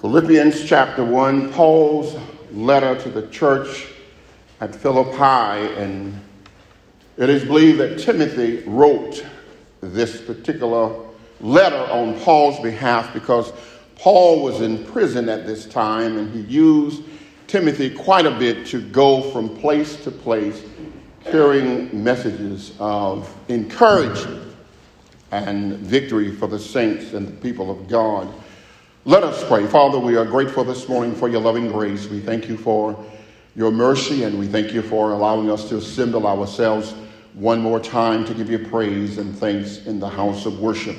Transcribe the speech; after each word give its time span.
Philippians 0.00 0.62
chapter 0.62 1.04
1, 1.04 1.52
Paul's 1.52 2.16
letter 2.52 2.94
to 3.02 3.08
the 3.10 3.26
church 3.30 3.88
at 4.60 4.72
Philippi, 4.72 5.74
and 5.74 6.14
it 7.16 7.28
is 7.28 7.44
believed 7.44 7.80
that 7.80 7.98
Timothy 7.98 8.62
wrote 8.64 9.26
this 9.80 10.20
particular 10.20 10.94
letter 11.40 11.90
on 11.90 12.16
Paul's 12.20 12.60
behalf 12.60 13.12
because 13.12 13.52
Paul 13.96 14.40
was 14.40 14.60
in 14.60 14.84
prison 14.84 15.28
at 15.28 15.48
this 15.48 15.66
time 15.66 16.16
and 16.16 16.32
he 16.32 16.42
used 16.42 17.02
Timothy 17.48 17.90
quite 17.90 18.24
a 18.24 18.38
bit 18.38 18.66
to 18.66 18.80
go 18.80 19.20
from 19.32 19.56
place 19.56 19.96
to 20.04 20.12
place 20.12 20.62
carrying 21.24 22.04
messages 22.04 22.72
of 22.78 23.36
encouragement 23.48 24.54
and 25.32 25.74
victory 25.78 26.30
for 26.30 26.46
the 26.46 26.58
saints 26.58 27.14
and 27.14 27.26
the 27.26 27.32
people 27.32 27.68
of 27.68 27.88
God. 27.88 28.32
Let 29.08 29.24
us 29.24 29.42
pray. 29.48 29.66
Father, 29.66 29.98
we 29.98 30.16
are 30.16 30.26
grateful 30.26 30.64
this 30.64 30.86
morning 30.86 31.14
for 31.14 31.30
your 31.30 31.40
loving 31.40 31.68
grace. 31.68 32.08
We 32.08 32.20
thank 32.20 32.46
you 32.46 32.58
for 32.58 33.02
your 33.56 33.70
mercy 33.70 34.24
and 34.24 34.38
we 34.38 34.46
thank 34.46 34.74
you 34.74 34.82
for 34.82 35.12
allowing 35.12 35.50
us 35.50 35.66
to 35.70 35.78
assemble 35.78 36.26
ourselves 36.26 36.92
one 37.32 37.58
more 37.58 37.80
time 37.80 38.26
to 38.26 38.34
give 38.34 38.50
you 38.50 38.58
praise 38.58 39.16
and 39.16 39.34
thanks 39.34 39.78
in 39.86 39.98
the 39.98 40.10
house 40.10 40.44
of 40.44 40.60
worship. 40.60 40.94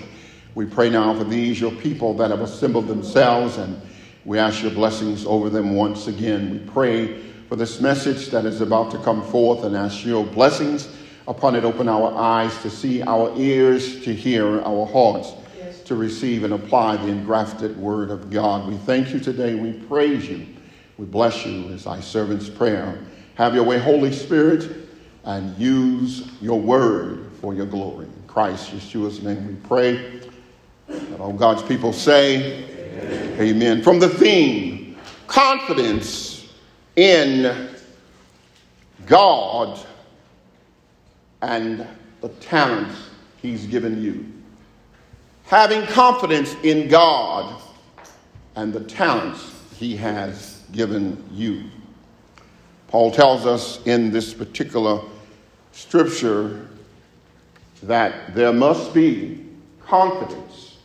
We 0.56 0.66
pray 0.66 0.90
now 0.90 1.14
for 1.14 1.24
these, 1.24 1.62
your 1.62 1.72
people 1.72 2.16
that 2.16 2.32
have 2.32 2.42
assembled 2.42 2.88
themselves, 2.88 3.58
and 3.58 3.80
we 4.26 4.40
ask 4.40 4.64
your 4.64 4.72
blessings 4.72 5.24
over 5.28 5.52
them 5.52 5.76
once 5.76 6.08
again. 6.08 6.50
We 6.50 6.72
pray 6.72 7.22
for 7.48 7.58
this 7.58 7.80
message 7.80 8.30
that 8.30 8.44
is 8.44 8.60
about 8.60 8.90
to 8.90 8.98
come 9.04 9.22
forth 9.22 9.64
and 9.66 9.76
ask 9.76 10.04
your 10.04 10.26
blessings 10.26 10.90
upon 11.28 11.56
it. 11.56 11.64
Open 11.64 11.88
our 11.88 12.12
eyes 12.18 12.60
to 12.64 12.72
see, 12.72 13.04
our 13.04 13.32
ears 13.38 14.04
to 14.04 14.16
hear, 14.16 14.62
our 14.62 14.88
hearts 14.88 15.32
to 15.90 15.96
receive 15.96 16.44
and 16.44 16.54
apply 16.54 16.96
the 16.98 17.08
engrafted 17.08 17.76
word 17.76 18.12
of 18.12 18.30
God. 18.30 18.68
We 18.68 18.78
thank 18.78 19.12
you 19.12 19.20
today. 19.20 19.56
We 19.56 19.74
praise 19.74 20.30
you. 20.30 20.46
We 21.00 21.06
bless 21.08 21.48
you 21.48 21.68
as 21.70 21.86
thy 21.86 22.00
servant's 22.00 22.48
prayer. 22.48 23.00
Have 23.34 23.56
your 23.56 23.64
way, 23.64 23.80
Holy 23.80 24.14
Spirit, 24.14 24.88
and 25.24 25.58
use 25.58 26.30
your 26.42 26.60
word 26.60 27.32
for 27.42 27.56
your 27.56 27.66
glory. 27.66 28.06
In 28.06 28.24
Christ 28.28 28.70
Yeshua's 28.72 29.24
name 29.24 29.48
we 29.48 29.56
pray. 29.68 30.22
That 30.88 31.20
all 31.20 31.34
God's 31.34 31.64
people 31.64 31.92
say, 31.92 32.66
Amen. 33.40 33.42
Amen. 33.42 33.82
From 33.82 33.98
the 33.98 34.10
theme, 34.10 34.96
confidence 35.26 36.54
in 36.98 37.68
God 39.08 39.84
and 41.42 41.88
the 42.22 42.30
talents 42.30 43.10
he's 43.42 43.66
given 43.66 44.00
you 44.04 44.39
having 45.50 45.82
confidence 45.88 46.56
in 46.62 46.88
God 46.88 47.60
and 48.56 48.72
the 48.72 48.82
talents 48.82 49.52
he 49.78 49.96
has 49.96 50.62
given 50.72 51.24
you. 51.32 51.64
Paul 52.88 53.10
tells 53.10 53.48
us 53.48 53.84
in 53.88 54.12
this 54.12 54.32
particular 54.32 55.02
scripture 55.72 56.68
that 57.82 58.36
there 58.36 58.54
must 58.54 58.94
be 58.94 59.44
confidence 59.82 60.78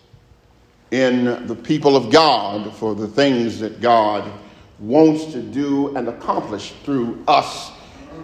in 0.93 1.47
the 1.47 1.55
people 1.55 1.95
of 1.95 2.11
God 2.11 2.75
for 2.75 2.95
the 2.95 3.09
things 3.09 3.61
that 3.61 3.83
God 3.83 4.33
wants 4.79 5.27
to 5.27 5.43
do 5.43 5.95
and 5.95 6.09
accomplish 6.09 6.73
through 6.85 7.23
us 7.29 7.71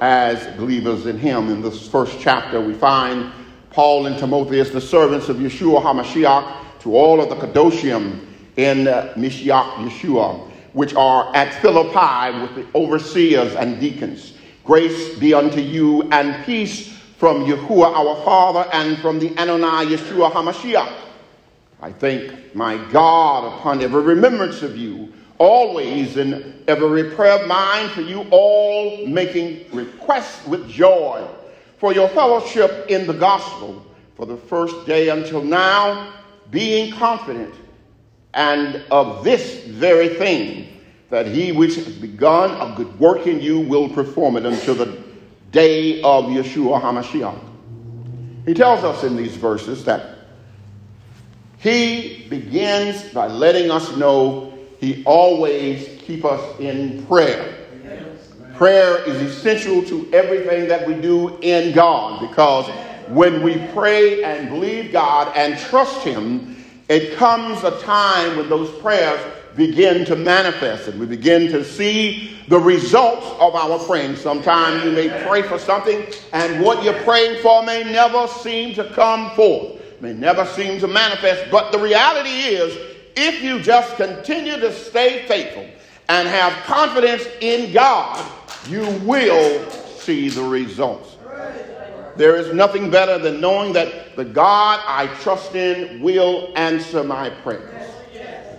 as 0.01 0.57
believers 0.57 1.05
in 1.05 1.19
Him. 1.19 1.51
In 1.51 1.61
this 1.61 1.87
first 1.87 2.19
chapter, 2.19 2.63
we 2.63 2.73
find 2.73 3.31
Paul 3.71 4.07
and 4.07 4.19
Timotheus, 4.19 4.71
the 4.71 4.81
servants 4.81 5.29
of 5.29 5.37
Yeshua 5.37 5.81
HaMashiach, 5.83 6.81
to 6.81 6.97
all 6.97 7.21
of 7.21 7.29
the 7.29 7.37
Kadoshim 7.37 8.27
in 8.57 8.89
uh, 8.89 9.15
Mashiach 9.17 9.75
Yeshua, 9.77 10.51
which 10.73 10.95
are 10.95 11.35
at 11.37 11.55
Philippi 11.63 12.41
with 12.41 12.55
the 12.57 12.79
overseers 12.79 13.55
and 13.55 13.81
deacons. 13.81 14.35
Grace 14.65 15.17
be 15.19 15.33
unto 15.35 15.61
you 15.61 16.03
and 16.11 16.45
peace 16.45 16.97
from 17.17 17.45
Yahuwah 17.45 17.95
our 17.95 18.25
Father 18.25 18.69
and 18.73 18.99
from 18.99 19.19
the 19.21 19.31
Anoni 19.31 19.95
Yeshua 19.95 20.33
HaMashiach. 20.33 20.93
I 21.81 21.93
thank 21.93 22.55
my 22.55 22.77
God 22.91 23.55
upon 23.55 23.83
every 23.83 24.03
remembrance 24.03 24.63
of 24.63 24.77
you, 24.77 25.13
always 25.39 26.17
in 26.17 26.63
every 26.67 27.11
prayer 27.11 27.41
of 27.41 27.47
mine 27.47 27.89
for 27.91 28.03
you 28.03 28.27
all, 28.31 29.07
making 29.07 29.65
requests 29.73 30.47
with 30.47 30.69
joy 30.69 31.27
for 31.81 31.95
your 31.95 32.09
fellowship 32.11 32.87
in 32.91 33.07
the 33.07 33.15
gospel 33.15 33.85
for 34.15 34.27
the 34.27 34.37
first 34.37 34.87
day 34.87 35.09
until 35.09 35.43
now, 35.43 36.13
being 36.51 36.93
confident 36.93 37.55
and 38.35 38.85
of 38.91 39.25
this 39.25 39.65
very 39.65 40.11
thing, 40.11 40.69
that 41.09 41.27
he 41.27 41.53
which 41.53 41.77
has 41.77 41.89
begun 41.89 42.51
a 42.61 42.77
good 42.77 43.01
work 43.01 43.27
in 43.27 43.41
you 43.41 43.59
will 43.61 43.89
perform 43.89 44.37
it 44.37 44.45
until 44.45 44.75
the 44.75 45.03
day 45.53 46.03
of 46.03 46.27
Yeshua 46.27 46.81
HaMashiach. 46.81 47.41
He 48.45 48.53
tells 48.53 48.85
us 48.85 49.03
in 49.03 49.17
these 49.17 49.35
verses 49.37 49.83
that 49.87 50.19
he 51.59 52.27
begins 52.29 53.03
by 53.13 53.27
letting 53.27 53.71
us 53.71 53.97
know 53.97 54.53
he 54.79 55.03
always 55.05 56.01
keep 56.03 56.27
us 56.27 56.61
in 56.61 57.07
prayer. 57.07 57.60
Prayer 58.61 59.03
is 59.09 59.17
essential 59.23 59.83
to 59.85 60.07
everything 60.13 60.69
that 60.69 60.87
we 60.87 60.93
do 60.93 61.39
in 61.41 61.73
God 61.73 62.21
because 62.21 62.69
when 63.09 63.43
we 63.43 63.57
pray 63.69 64.23
and 64.23 64.51
believe 64.51 64.93
God 64.93 65.35
and 65.35 65.59
trust 65.59 66.05
Him, 66.05 66.63
it 66.91 67.17
comes 67.17 67.65
a 67.65 67.81
time 67.81 68.37
when 68.37 68.51
those 68.51 68.71
prayers 68.83 69.19
begin 69.57 70.05
to 70.05 70.15
manifest 70.15 70.89
and 70.89 71.01
we 71.01 71.07
begin 71.07 71.51
to 71.53 71.65
see 71.65 72.37
the 72.49 72.59
results 72.59 73.25
of 73.41 73.55
our 73.55 73.79
praying. 73.79 74.17
Sometimes 74.17 74.85
you 74.85 74.93
may 74.93 75.09
pray 75.27 75.41
for 75.41 75.59
something 75.59 76.05
and 76.35 76.63
what 76.63 76.85
you're 76.85 77.03
praying 77.03 77.41
for 77.41 77.63
may 77.63 77.83
never 77.83 78.27
seem 78.27 78.75
to 78.75 78.85
come 78.91 79.31
forth, 79.31 79.81
may 80.03 80.13
never 80.13 80.45
seem 80.45 80.79
to 80.81 80.87
manifest. 80.87 81.51
But 81.51 81.73
the 81.73 81.79
reality 81.79 82.29
is, 82.29 82.77
if 83.17 83.43
you 83.43 83.59
just 83.63 83.97
continue 83.97 84.61
to 84.61 84.71
stay 84.71 85.25
faithful 85.27 85.67
and 86.11 86.29
have 86.29 86.53
confidence 86.65 87.27
in 87.41 87.73
God, 87.73 88.31
you 88.69 88.85
will 89.05 89.71
see 89.71 90.29
the 90.29 90.43
results. 90.43 91.17
There 92.17 92.37
is 92.37 92.53
nothing 92.53 92.91
better 92.91 93.19
than 93.19 93.41
knowing 93.41 93.73
that 93.75 94.17
the 94.17 94.25
God 94.25 94.81
I 94.87 95.07
trust 95.21 95.55
in 95.55 96.03
will 96.03 96.53
answer 96.57 97.03
my 97.05 97.31
prayers. 97.31 97.87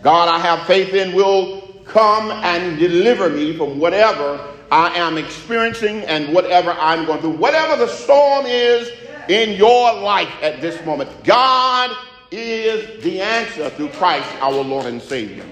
God 0.01 0.29
I 0.29 0.39
have 0.39 0.66
faith 0.66 0.94
in 0.94 1.13
will 1.13 1.62
come 1.85 2.31
and 2.31 2.79
deliver 2.79 3.29
me 3.29 3.56
from 3.56 3.79
whatever 3.79 4.47
I 4.72 4.97
am 4.97 5.17
experiencing 5.17 6.00
and 6.06 6.33
whatever 6.33 6.72
I'm 6.72 7.06
going 7.06 7.22
through. 7.22 7.38
Whatever 7.38 7.75
the 7.75 7.91
storm 7.91 8.45
is 8.45 8.89
in 9.28 9.57
your 9.57 9.94
life 10.00 10.31
at 10.41 10.62
this 10.62 10.83
moment, 10.85 11.09
God 11.23 11.95
is 12.31 13.03
the 13.03 13.22
answer 13.22 13.69
through 13.72 13.89
Christ 13.89 14.28
our 14.39 14.63
Lord 14.63 14.85
and 14.85 15.01
Savior. 15.01 15.44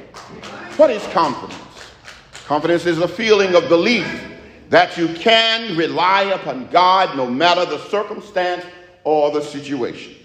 What 0.77 0.89
is 0.89 1.05
confidence? 1.07 1.61
Confidence 2.45 2.85
is 2.85 2.99
a 2.99 3.07
feeling 3.07 3.53
of 3.55 3.67
belief 3.67 4.28
that 4.69 4.97
you 4.97 5.07
can 5.15 5.75
rely 5.75 6.23
upon 6.23 6.67
God 6.67 7.17
no 7.17 7.27
matter 7.29 7.65
the 7.65 7.79
circumstance 7.89 8.65
or 9.03 9.31
the 9.31 9.41
situation. 9.41 10.15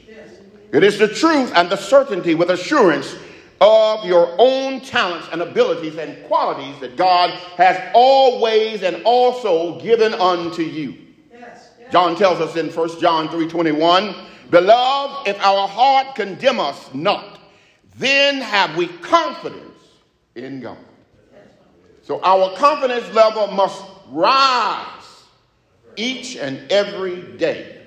It 0.72 0.82
is 0.82 0.99
the 0.99 1.09
truth 1.09 1.53
and 1.55 1.71
the 1.71 1.77
certainty 1.77 2.34
with 2.34 2.50
assurance 2.50 3.16
of 3.60 4.04
your 4.04 4.34
own 4.38 4.81
talents 4.81 5.28
and 5.33 5.41
abilities 5.41 5.97
and 5.97 6.22
qualities 6.25 6.78
that 6.81 6.97
God 6.97 7.31
has 7.56 7.81
always 7.94 8.83
and 8.83 9.03
also 9.04 9.81
given 9.81 10.12
unto 10.15 10.62
you. 10.62 10.97
John 11.91 12.16
tells 12.16 12.41
us 12.41 12.56
in 12.56 12.71
1 12.71 13.00
John 13.00 13.28
3:21, 13.28 14.15
"Beloved, 14.50 15.28
if 15.28 15.41
our 15.44 15.69
heart 15.69 16.16
condemn 16.16 16.59
us 16.59 16.91
not, 16.93 17.38
then 17.97 18.41
have 18.41 18.77
we 18.77 18.88
confidence 18.88 19.78
in 20.34 20.60
God." 20.60 20.77
So 22.03 22.21
our 22.22 22.54
confidence 22.57 23.15
level 23.15 23.47
must 23.47 23.80
rise 24.10 25.24
each 25.97 26.36
and 26.36 26.71
every 26.71 27.22
day. 27.36 27.83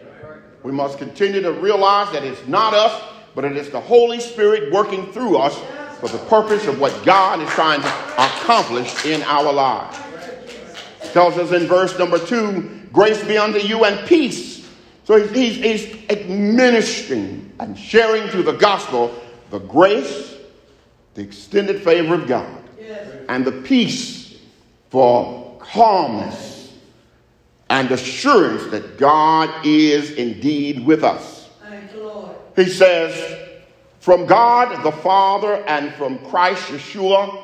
We 0.64 0.72
must 0.72 0.98
continue 0.98 1.42
to 1.42 1.52
realize 1.52 2.12
that 2.14 2.24
it's 2.24 2.46
not 2.48 2.74
us, 2.74 3.04
but 3.36 3.46
it 3.46 3.56
is 3.56 3.69
the 3.69 3.80
Holy 3.80 4.19
Spirit 4.19 4.72
working 4.72 5.12
through 5.12 5.38
us 5.38 5.58
for 6.00 6.10
the 6.10 6.18
purpose 6.25 6.68
of 6.68 6.80
what 6.80 7.06
God 7.06 7.42
is 7.42 7.50
trying 7.50 7.81
to 7.81 7.88
accomplish 8.14 9.06
in 9.06 9.22
our 9.24 9.52
lives. 9.52 9.98
It 11.04 11.12
tells 11.14 11.38
us 11.38 11.52
in 11.52 11.68
verse 11.68 11.98
number 11.98 12.19
two, 12.19 12.81
grace 12.92 13.24
be 13.24 13.38
unto 13.38 13.60
you 13.60 13.86
and 13.86 14.08
peace. 14.08 14.68
So 15.06 15.25
he's, 15.25 15.56
he's 15.56 16.10
administering 16.10 17.52
and 17.60 17.78
sharing 17.78 18.30
through 18.30 18.44
the 18.44 18.54
gospel 18.54 19.14
the 19.50 19.60
grace, 19.60 20.36
the 21.14 21.22
extended 21.22 21.81
favor 21.81 22.16
of 22.16 22.28
God, 22.28 22.64
and 23.30 23.46
the 23.46 23.54
peace 23.54 24.38
for 24.90 25.37
calmness 25.72 26.74
and 27.69 27.92
assurance 27.92 28.66
that 28.72 28.98
God 28.98 29.66
is 29.66 30.12
indeed 30.12 30.86
with 30.86 31.04
us. 31.04 31.50
He 32.56 32.69
says, 32.69 33.38
from 34.00 34.25
God 34.25 34.84
the 34.84 34.92
Father 34.92 35.56
and 35.68 35.94
from 35.94 36.18
Christ 36.30 36.64
Yeshua, 36.69 37.44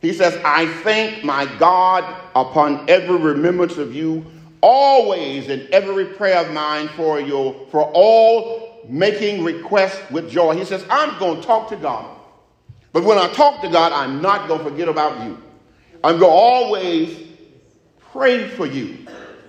He 0.00 0.12
says, 0.12 0.38
I 0.44 0.66
thank 0.82 1.24
my 1.24 1.46
God 1.58 2.04
upon 2.34 2.90
every 2.90 3.16
remembrance 3.16 3.78
of 3.78 3.94
you, 3.94 4.26
always 4.60 5.48
in 5.48 5.68
every 5.72 6.06
prayer 6.06 6.44
of 6.44 6.52
mine 6.52 6.88
for 6.88 7.20
you, 7.20 7.66
for 7.70 7.90
all 7.94 8.84
making 8.88 9.44
requests 9.44 10.10
with 10.10 10.28
joy. 10.28 10.56
He 10.56 10.64
says, 10.64 10.84
I'm 10.90 11.18
going 11.18 11.40
to 11.40 11.46
talk 11.46 11.68
to 11.68 11.76
God. 11.76 12.18
But 12.92 13.04
when 13.04 13.16
I 13.16 13.32
talk 13.32 13.62
to 13.62 13.68
God, 13.68 13.92
I'm 13.92 14.20
not 14.20 14.48
going 14.48 14.62
to 14.62 14.70
forget 14.70 14.88
about 14.88 15.24
you. 15.24 15.40
I'm 16.04 16.18
going 16.18 16.32
to 16.32 16.36
always 16.36 17.31
pray 18.12 18.46
for 18.46 18.66
you 18.66 18.98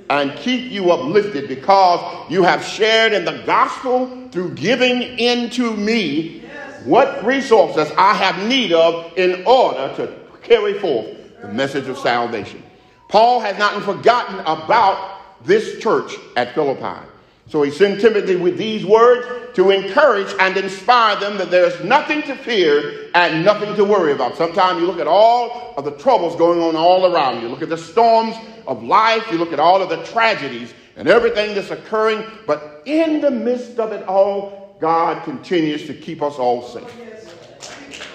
and 0.10 0.36
keep 0.38 0.72
you 0.72 0.92
uplifted 0.92 1.48
because 1.48 2.32
you 2.32 2.44
have 2.44 2.64
shared 2.64 3.14
in 3.14 3.26
the 3.26 3.44
gospel 3.46 4.30
through 4.32 4.54
giving 4.56 5.02
into 5.20 5.76
me 5.76 6.40
what 6.86 7.24
resources 7.26 7.92
I 7.98 8.14
have 8.14 8.48
need 8.48 8.72
of 8.72 9.18
in 9.18 9.46
order 9.46 9.94
to 9.98 10.14
carry 10.42 10.80
forth 10.80 11.08
the 11.42 11.50
message 11.50 11.88
of 11.88 11.98
salvation. 11.98 12.64
Paul 13.10 13.42
has 13.42 13.58
not 13.58 13.82
forgotten 13.84 14.40
about 14.40 15.20
this 15.46 15.80
church 15.80 16.14
at 16.36 16.54
Philippi. 16.56 17.06
So 17.48 17.62
he 17.62 17.72
sent 17.72 18.02
Timothy 18.02 18.36
with 18.36 18.58
these 18.58 18.86
words 18.86 19.56
to 19.56 19.70
encourage 19.70 20.34
and 20.40 20.56
inspire 20.58 21.20
them 21.20 21.38
that 21.38 21.52
there's 21.52 21.84
nothing 21.84 22.24
to 22.24 22.36
fear 22.36 23.10
and 23.14 23.46
nothing 23.46 23.76
to 23.76 23.84
worry 23.84 24.14
about. 24.14 24.36
Sometimes 24.38 24.80
you 24.80 24.88
look 24.88 25.00
at 25.00 25.08
all 25.08 25.74
of 25.78 25.86
the 25.86 25.92
troubles 25.92 26.36
going 26.36 26.62
on 26.62 26.76
all 26.76 27.14
around 27.14 27.42
you. 27.42 27.50
Look 27.50 27.62
at 27.62 27.70
the 27.70 27.78
storms 27.78 28.36
of 28.66 28.82
life. 28.84 29.30
You 29.32 29.38
look 29.38 29.54
at 29.54 29.60
all 29.60 29.82
of 29.82 29.90
the 29.90 30.04
tragedies 30.06 30.74
and 30.96 31.08
everything 31.08 31.54
that's 31.54 31.70
occurring. 31.70 32.24
But 32.48 32.82
in 32.86 33.22
the 33.22 33.32
midst 33.32 33.78
of 33.80 33.92
it 33.92 34.08
all, 34.08 34.78
God 34.80 35.24
continues 35.24 35.86
to 35.88 35.94
keep 35.94 36.22
us 36.22 36.36
all 36.36 36.62
safe. 36.62 36.92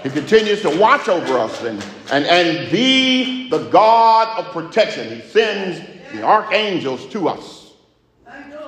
He 0.03 0.11
continues 0.11 0.63
to 0.63 0.79
watch 0.79 1.09
over 1.09 1.39
us 1.39 1.63
and, 1.63 1.85
and, 2.13 2.25
and 2.27 2.71
be 2.71 3.49
the 3.51 3.69
God 3.69 4.39
of 4.39 4.53
protection. 4.53 5.15
He 5.15 5.23
sends 5.29 5.81
the 6.13 6.23
archangels 6.23 7.07
to 7.09 7.29
us. 7.29 7.58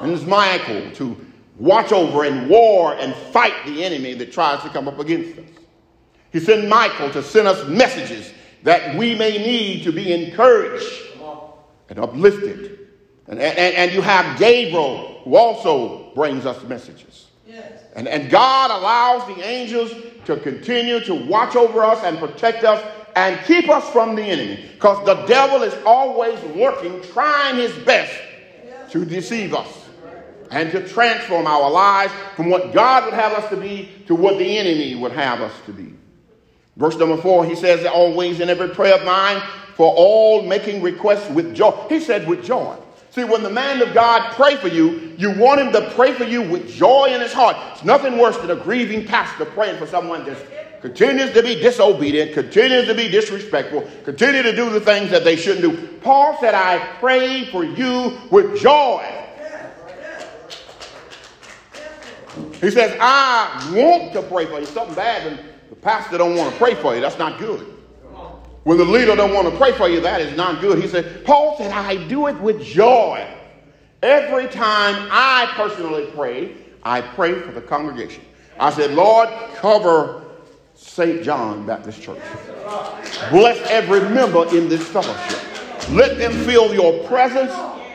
And 0.01 0.13
it's 0.13 0.25
Michael 0.25 0.91
to 0.93 1.17
watch 1.59 1.93
over 1.93 2.25
and 2.25 2.49
war 2.49 2.95
and 2.95 3.15
fight 3.15 3.55
the 3.67 3.85
enemy 3.85 4.15
that 4.15 4.33
tries 4.33 4.63
to 4.63 4.71
come 4.71 4.89
up 4.89 4.99
against 4.99 5.39
us. 5.39 5.45
He 6.33 6.41
sent 6.41 6.69
Michael 6.69 7.11
to 7.11 7.23
send 7.23 7.49
us 7.49 7.69
messages 7.69 8.33
that 8.63 8.97
we 8.97 9.15
may 9.15 9.39
need 9.39 9.85
to 9.85 9.93
be 9.93 10.13
encouraged 10.13 10.91
and 11.89 11.99
uplifted. 11.99 12.89
And, 13.29 13.39
and, 13.41 13.75
and 13.77 13.93
you 13.93 14.01
have 14.01 14.39
Gabriel 14.39 15.21
who 15.25 15.37
also 15.37 16.13
brings 16.15 16.47
us 16.47 16.63
messages. 16.65 17.27
Yes. 17.47 17.85
And, 17.95 18.09
and 18.09 18.31
God 18.31 18.71
allows 18.71 19.27
the 19.27 19.43
angels 19.45 19.93
to 20.25 20.37
continue 20.37 21.01
to 21.01 21.15
watch 21.15 21.57
over 21.57 21.83
us 21.83 22.03
and 22.05 22.19
protect 22.19 22.65
us 22.65 22.83
and 23.17 23.45
keep 23.45 23.69
us 23.69 23.89
from 23.91 24.15
the 24.15 24.23
enemy. 24.23 24.69
Because 24.75 25.05
the 25.05 25.27
devil 25.27 25.63
is 25.63 25.75
always 25.85 26.39
working, 26.55 27.03
trying 27.13 27.57
his 27.57 27.77
best 27.85 28.15
to 28.91 29.05
deceive 29.05 29.55
us 29.55 29.89
and 30.51 30.71
to 30.73 30.87
transform 30.89 31.47
our 31.47 31.71
lives 31.71 32.13
from 32.35 32.51
what 32.51 32.73
God 32.73 33.05
would 33.05 33.15
have 33.15 33.33
us 33.33 33.49
to 33.51 33.57
be 33.57 33.89
to 34.07 34.15
what 34.15 34.39
the 34.39 34.59
enemy 34.59 34.95
would 34.97 35.13
have 35.13 35.41
us 35.41 35.53
to 35.67 35.73
be. 35.73 35.95
Verse 36.77 36.97
number 36.97 37.17
four, 37.17 37.45
he 37.45 37.55
says, 37.55 37.85
always 37.87 38.41
in 38.41 38.49
every 38.49 38.69
prayer 38.71 38.95
of 38.95 39.05
mine, 39.05 39.43
for 39.75 39.93
all 39.97 40.43
making 40.43 40.83
requests 40.83 41.31
with 41.31 41.55
joy. 41.55 41.71
He 41.89 42.01
said, 42.01 42.27
with 42.29 42.45
joy. 42.45 42.77
See, 43.11 43.25
when 43.25 43.43
the 43.43 43.51
man 43.51 43.83
of 43.83 43.93
God 43.93 44.35
pray 44.35 44.57
for 44.57 44.69
you, 44.69 45.15
you 45.19 45.33
want 45.33 45.61
him 45.61 45.73
to 45.73 45.91
pray 45.91 46.13
for 46.15 46.25
you 46.25 46.43
with 46.43 46.69
joy 46.69 47.07
in 47.07 47.21
his 47.21 47.33
heart. 47.33 47.57
It's 47.73 47.85
nothing 47.85 48.19
worse 48.19 48.37
than 48.39 48.51
a 48.51 48.57
grieving 48.57 49.07
pastor 49.07 49.45
praying 49.45 49.79
for 49.79 49.87
someone 49.87 50.25
that 50.27 50.37
continues 50.81 51.33
to 51.33 51.43
be 51.43 51.57
disobedient, 51.57 52.33
continues 52.33 52.87
to 52.87 52.95
be 52.95 53.09
disrespectful, 53.09 53.89
continue 54.05 54.43
to 54.43 54.55
do 54.55 54.71
the 54.71 54.81
things 54.81 55.11
that 55.11 55.25
they 55.25 55.37
shouldn't 55.37 55.63
do. 55.63 55.99
Paul 55.99 56.37
said, 56.41 56.55
I 56.55 56.79
pray 56.99 57.47
for 57.47 57.65
you 57.65 58.19
with 58.31 58.59
joy. 58.59 59.21
He 62.61 62.71
says, 62.71 62.97
I 63.01 63.73
want 63.75 64.13
to 64.13 64.23
pray 64.23 64.47
for 64.47 64.61
you. 64.61 64.67
Something 64.67 64.95
bad 64.95 65.25
when 65.25 65.47
the 65.71 65.77
pastor 65.77 66.19
don't 66.19 66.37
want 66.37 66.53
to 66.53 66.59
pray 66.59 66.75
for 66.75 66.95
you. 66.95 67.01
That's 67.01 67.19
not 67.19 67.39
good. 67.39 67.67
When 68.65 68.77
the 68.77 68.85
leader 68.85 69.17
don't 69.17 69.33
want 69.33 69.51
to 69.51 69.57
pray 69.57 69.73
for 69.73 69.89
you, 69.89 70.01
that 70.01 70.21
is 70.21 70.37
not 70.37 70.61
good. 70.61 70.79
He 70.83 70.87
said, 70.87 71.25
Paul 71.25 71.57
said, 71.57 71.73
I 71.73 72.07
do 72.09 72.27
it 72.27 72.39
with 72.41 72.63
joy. 72.63 73.27
Every 74.03 74.49
time 74.49 75.09
I 75.11 75.51
personally 75.55 76.11
pray, 76.15 76.55
I 76.83 77.01
pray 77.01 77.41
for 77.41 77.53
the 77.53 77.63
congregation. 77.63 78.23
I 78.59 78.71
said, 78.71 78.93
Lord, 78.93 79.31
cover 79.55 80.20
St. 81.01 81.23
John 81.23 81.65
Baptist 81.65 82.03
Church. 82.03 82.21
Bless 83.31 83.59
every 83.71 84.01
member 84.11 84.47
in 84.55 84.69
this 84.69 84.87
fellowship. 84.87 85.41
Let 85.93 86.19
them 86.19 86.31
feel 86.45 86.75
your 86.75 87.09
presence 87.09 87.53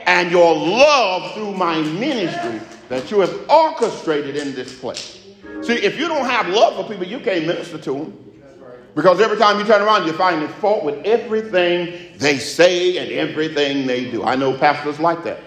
and 0.07 0.31
your 0.31 0.55
love 0.55 1.35
through 1.35 1.51
my 1.51 1.79
ministry 1.81 2.59
that 2.89 3.11
you 3.11 3.19
have 3.19 3.47
orchestrated 3.47 4.35
in 4.35 4.55
this 4.55 4.79
place. 4.79 5.19
See, 5.61 5.73
if 5.73 5.99
you 5.99 6.07
don't 6.07 6.25
have 6.25 6.47
love 6.47 6.77
for 6.77 6.91
people, 6.91 7.05
you 7.05 7.19
can't 7.19 7.45
minister 7.45 7.77
to 7.77 7.91
them. 7.91 8.33
Because 8.95 9.21
every 9.21 9.37
time 9.37 9.59
you 9.59 9.65
turn 9.65 9.83
around, 9.83 10.07
you 10.07 10.13
find 10.13 10.41
a 10.41 10.47
fault 10.47 10.83
with 10.83 11.05
everything 11.05 12.17
they 12.17 12.39
say 12.39 12.97
and 12.97 13.11
everything 13.11 13.85
they 13.85 14.09
do. 14.09 14.23
I 14.23 14.35
know 14.35 14.57
pastors 14.57 14.99
like 14.99 15.23
that. 15.25 15.41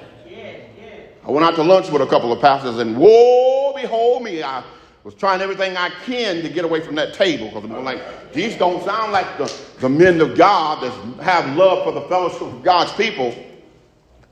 I 1.26 1.30
went 1.32 1.44
out 1.44 1.56
to 1.56 1.64
lunch 1.64 1.90
with 1.90 2.02
a 2.02 2.06
couple 2.06 2.32
of 2.32 2.40
pastors, 2.40 2.78
and 2.78 2.96
whoa, 2.96 3.72
behold 3.74 4.22
me, 4.22 4.44
I 4.44 4.62
was 5.04 5.14
trying 5.14 5.40
everything 5.40 5.76
I 5.76 5.90
can 6.04 6.42
to 6.42 6.48
get 6.48 6.64
away 6.64 6.80
from 6.80 6.94
that 6.96 7.14
table 7.14 7.46
because 7.46 7.64
I'm 7.64 7.84
like, 7.84 8.32
these 8.32 8.56
don't 8.56 8.84
sound 8.84 9.12
like 9.12 9.38
the, 9.38 9.52
the 9.80 9.88
men 9.88 10.20
of 10.20 10.36
God 10.36 10.82
that 10.82 11.24
have 11.24 11.56
love 11.56 11.84
for 11.84 11.92
the 11.92 12.02
fellowship 12.08 12.42
of 12.42 12.62
God's 12.62 12.92
people. 12.92 13.34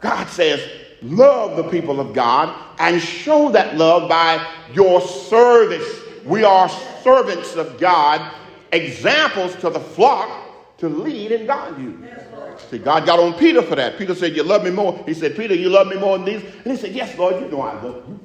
God 0.01 0.29
says, 0.29 0.61
love 1.03 1.57
the 1.57 1.69
people 1.71 2.01
of 2.01 2.13
God 2.13 2.55
and 2.79 3.01
show 3.01 3.51
that 3.53 3.77
love 3.77 4.09
by 4.09 4.47
your 4.75 5.01
service. 5.01 6.03
We 6.25 6.45
are 6.45 6.69
servants 7.03 7.55
of 7.57 7.79
God 7.79 8.35
examples 8.73 9.55
to 9.57 9.71
the 9.71 9.81
flock 9.81 10.79
to 10.79 10.89
lead 10.89 11.33
and 11.33 11.47
guide 11.47 11.79
you. 11.79 12.07
See, 12.71 12.79
God 12.79 13.07
got 13.07 13.19
on 13.19 13.35
Peter 13.35 13.63
for 13.63 13.77
that. 13.77 13.99
Peter 13.99 14.15
said, 14.15 14.35
You 14.35 14.43
love 14.43 14.65
me 14.65 14.71
more. 14.71 15.03
He 15.07 15.15
said, 15.15 15.37
Peter, 15.37 15.55
you 15.55 15.69
love 15.69 15.87
me 15.87 15.97
more 15.97 16.19
than 16.19 16.27
these? 16.27 16.43
And 16.43 16.73
he 16.73 16.77
said, 16.77 16.93
Yes, 16.93 17.17
Lord, 17.17 17.41
you 17.41 17.49
know 17.49 17.61
I 17.61 17.81
love 17.81 18.03
you. 18.09 18.21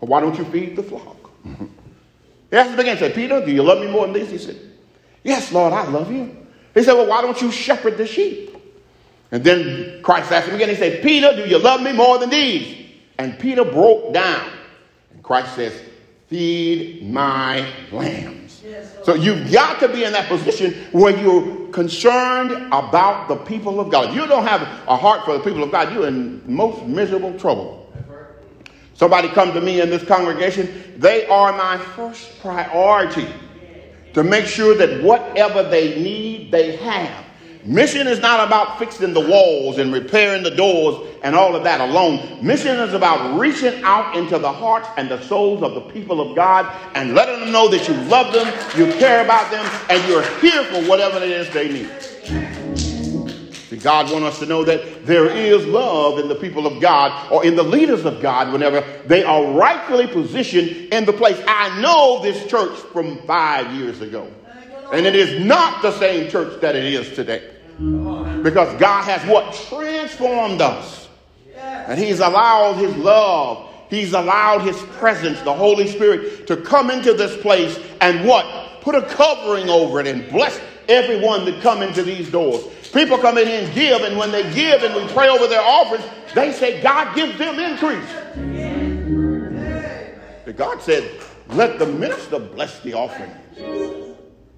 Why 0.00 0.20
don't 0.20 0.36
you 0.38 0.44
feed 0.46 0.76
the 0.76 0.82
flock? 0.82 1.16
He 2.50 2.56
asked 2.56 2.70
him 2.70 2.78
again, 2.78 2.98
said, 2.98 3.14
Peter, 3.14 3.44
do 3.44 3.52
you 3.52 3.62
love 3.62 3.80
me 3.80 3.88
more 3.88 4.06
than 4.06 4.14
these? 4.14 4.30
He 4.30 4.38
said, 4.38 4.58
Yes, 5.22 5.52
Lord, 5.52 5.72
I 5.72 5.86
love 5.86 6.10
you. 6.10 6.36
He 6.74 6.82
said, 6.82 6.94
Well, 6.94 7.06
why 7.06 7.22
don't 7.22 7.40
you 7.40 7.50
shepherd 7.50 7.96
the 7.96 8.06
sheep? 8.06 8.56
And 9.30 9.44
then 9.44 10.02
Christ 10.02 10.32
asked 10.32 10.48
him 10.48 10.56
again, 10.56 10.68
he 10.68 10.74
said, 10.74 11.02
Peter, 11.02 11.34
do 11.36 11.48
you 11.48 11.58
love 11.58 11.82
me 11.82 11.92
more 11.92 12.18
than 12.18 12.30
these? 12.30 12.86
And 13.18 13.38
Peter 13.38 13.64
broke 13.64 14.12
down. 14.12 14.50
And 15.12 15.22
Christ 15.22 15.54
says, 15.54 15.80
Feed 16.28 17.10
my 17.10 17.68
lambs. 17.90 18.62
So 19.02 19.14
you've 19.14 19.50
got 19.50 19.80
to 19.80 19.88
be 19.88 20.04
in 20.04 20.12
that 20.12 20.28
position 20.28 20.74
where 20.92 21.16
you're 21.16 21.68
concerned 21.68 22.52
about 22.72 23.28
the 23.28 23.36
people 23.36 23.80
of 23.80 23.90
God. 23.90 24.10
If 24.10 24.14
you 24.14 24.26
don't 24.26 24.46
have 24.46 24.62
a 24.86 24.96
heart 24.96 25.24
for 25.24 25.36
the 25.36 25.42
people 25.42 25.62
of 25.62 25.72
God, 25.72 25.92
you're 25.92 26.06
in 26.06 26.42
most 26.46 26.84
miserable 26.84 27.36
trouble. 27.38 27.79
Somebody 29.00 29.28
come 29.28 29.54
to 29.54 29.62
me 29.62 29.80
in 29.80 29.88
this 29.88 30.04
congregation, 30.04 30.92
they 30.98 31.26
are 31.26 31.56
my 31.56 31.78
first 31.78 32.38
priority 32.38 33.26
to 34.12 34.22
make 34.22 34.44
sure 34.44 34.74
that 34.74 35.02
whatever 35.02 35.62
they 35.62 35.98
need, 36.02 36.52
they 36.52 36.76
have. 36.76 37.24
Mission 37.64 38.06
is 38.06 38.20
not 38.20 38.46
about 38.46 38.78
fixing 38.78 39.14
the 39.14 39.26
walls 39.26 39.78
and 39.78 39.90
repairing 39.90 40.42
the 40.42 40.50
doors 40.50 41.16
and 41.22 41.34
all 41.34 41.56
of 41.56 41.64
that 41.64 41.80
alone. 41.80 42.44
Mission 42.46 42.78
is 42.78 42.92
about 42.92 43.40
reaching 43.40 43.82
out 43.84 44.14
into 44.14 44.38
the 44.38 44.52
hearts 44.52 44.90
and 44.98 45.10
the 45.10 45.22
souls 45.22 45.62
of 45.62 45.72
the 45.72 45.80
people 45.92 46.20
of 46.20 46.36
God 46.36 46.70
and 46.94 47.14
letting 47.14 47.40
them 47.40 47.52
know 47.52 47.68
that 47.68 47.88
you 47.88 47.94
love 48.02 48.34
them, 48.34 48.48
you 48.76 48.92
care 48.98 49.24
about 49.24 49.50
them, 49.50 49.64
and 49.88 50.06
you're 50.06 50.28
here 50.40 50.62
for 50.64 50.86
whatever 50.86 51.16
it 51.16 51.30
is 51.30 51.48
they 51.54 51.72
need. 51.72 52.59
God 53.82 54.10
wants 54.12 54.34
us 54.34 54.38
to 54.40 54.46
know 54.46 54.64
that 54.64 55.06
there 55.06 55.26
is 55.26 55.66
love 55.66 56.18
in 56.18 56.28
the 56.28 56.34
people 56.34 56.66
of 56.66 56.80
God 56.80 57.30
or 57.32 57.44
in 57.44 57.56
the 57.56 57.62
leaders 57.62 58.04
of 58.04 58.20
God 58.20 58.52
whenever 58.52 58.84
they 59.06 59.24
are 59.24 59.52
rightfully 59.52 60.06
positioned 60.06 60.92
in 60.92 61.04
the 61.04 61.12
place. 61.12 61.42
I 61.46 61.80
know 61.80 62.20
this 62.22 62.46
church 62.46 62.76
from 62.92 63.18
five 63.26 63.72
years 63.74 64.00
ago. 64.00 64.30
And 64.92 65.06
it 65.06 65.14
is 65.14 65.44
not 65.44 65.82
the 65.82 65.92
same 65.98 66.30
church 66.30 66.60
that 66.60 66.74
it 66.74 66.84
is 66.84 67.14
today. 67.14 67.48
Because 68.42 68.78
God 68.80 69.04
has 69.04 69.22
what? 69.28 69.54
Transformed 69.68 70.60
us. 70.60 71.08
And 71.56 71.98
He's 71.98 72.20
allowed 72.20 72.74
His 72.74 72.94
love, 72.96 73.68
He's 73.88 74.12
allowed 74.12 74.60
His 74.60 74.76
presence, 74.98 75.40
the 75.42 75.54
Holy 75.54 75.86
Spirit, 75.86 76.46
to 76.48 76.56
come 76.56 76.90
into 76.90 77.14
this 77.14 77.40
place 77.40 77.78
and 78.00 78.26
what? 78.26 78.82
Put 78.82 78.94
a 78.94 79.02
covering 79.02 79.68
over 79.68 80.00
it 80.00 80.06
and 80.06 80.28
bless 80.30 80.60
everyone 80.88 81.44
that 81.44 81.62
come 81.62 81.82
into 81.82 82.02
these 82.02 82.30
doors. 82.30 82.64
People 82.92 83.18
come 83.18 83.38
in 83.38 83.46
here 83.46 83.62
and 83.62 83.74
give, 83.74 84.02
and 84.02 84.16
when 84.18 84.32
they 84.32 84.42
give 84.52 84.82
and 84.82 84.94
we 84.94 85.06
pray 85.12 85.28
over 85.28 85.46
their 85.46 85.62
offerings, 85.62 86.04
they 86.34 86.52
say, 86.52 86.82
God 86.82 87.14
give 87.14 87.38
them 87.38 87.58
increase. 87.58 88.08
But 90.44 90.56
God 90.56 90.82
said, 90.82 91.08
let 91.50 91.78
the 91.78 91.86
minister 91.86 92.38
bless 92.38 92.80
the 92.80 92.94
offering. 92.94 93.30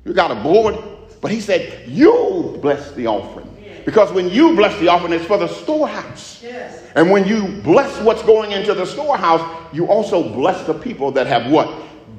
You 0.05 0.12
got 0.12 0.31
a 0.31 0.35
board 0.37 0.77
But 1.23 1.31
he 1.31 1.41
said, 1.41 1.89
You 1.89 2.59
bless 2.61 2.91
the 2.93 3.07
offering. 3.07 3.49
Because 3.87 4.12
when 4.12 4.29
you 4.29 4.55
bless 4.55 4.79
the 4.81 4.89
offering, 4.89 5.12
it's 5.12 5.25
for 5.25 5.39
the 5.39 5.49
storehouse. 5.49 6.41
Yes. 6.43 6.83
And 6.95 7.11
when 7.11 7.27
you 7.27 7.61
bless 7.62 8.01
what's 8.03 8.23
going 8.23 8.53
into 8.53 8.75
the 8.75 8.85
storehouse, 8.85 9.41
you 9.73 9.87
also 9.87 10.23
bless 10.35 10.67
the 10.67 10.75
people 10.75 11.11
that 11.12 11.27
have 11.27 11.51
what? 11.51 11.69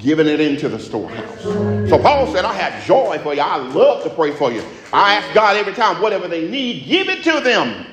Given 0.04 0.28
it 0.28 0.42
into 0.42 0.68
the 0.68 0.80
storehouse. 0.80 1.44
So 1.90 1.98
Paul 1.98 2.28
said, 2.34 2.44
I 2.44 2.54
have 2.54 2.86
joy 2.86 3.20
for 3.20 3.34
you. 3.34 3.40
I 3.40 3.56
love 3.56 4.04
to 4.04 4.10
pray 4.10 4.32
for 4.32 4.52
you. 4.52 4.62
I 4.92 5.16
ask 5.16 5.34
God 5.34 5.56
every 5.56 5.74
time, 5.74 6.02
whatever 6.02 6.28
they 6.28 6.50
need, 6.50 6.86
give 6.86 7.08
it 7.08 7.24
to 7.24 7.40
them. 7.40 7.86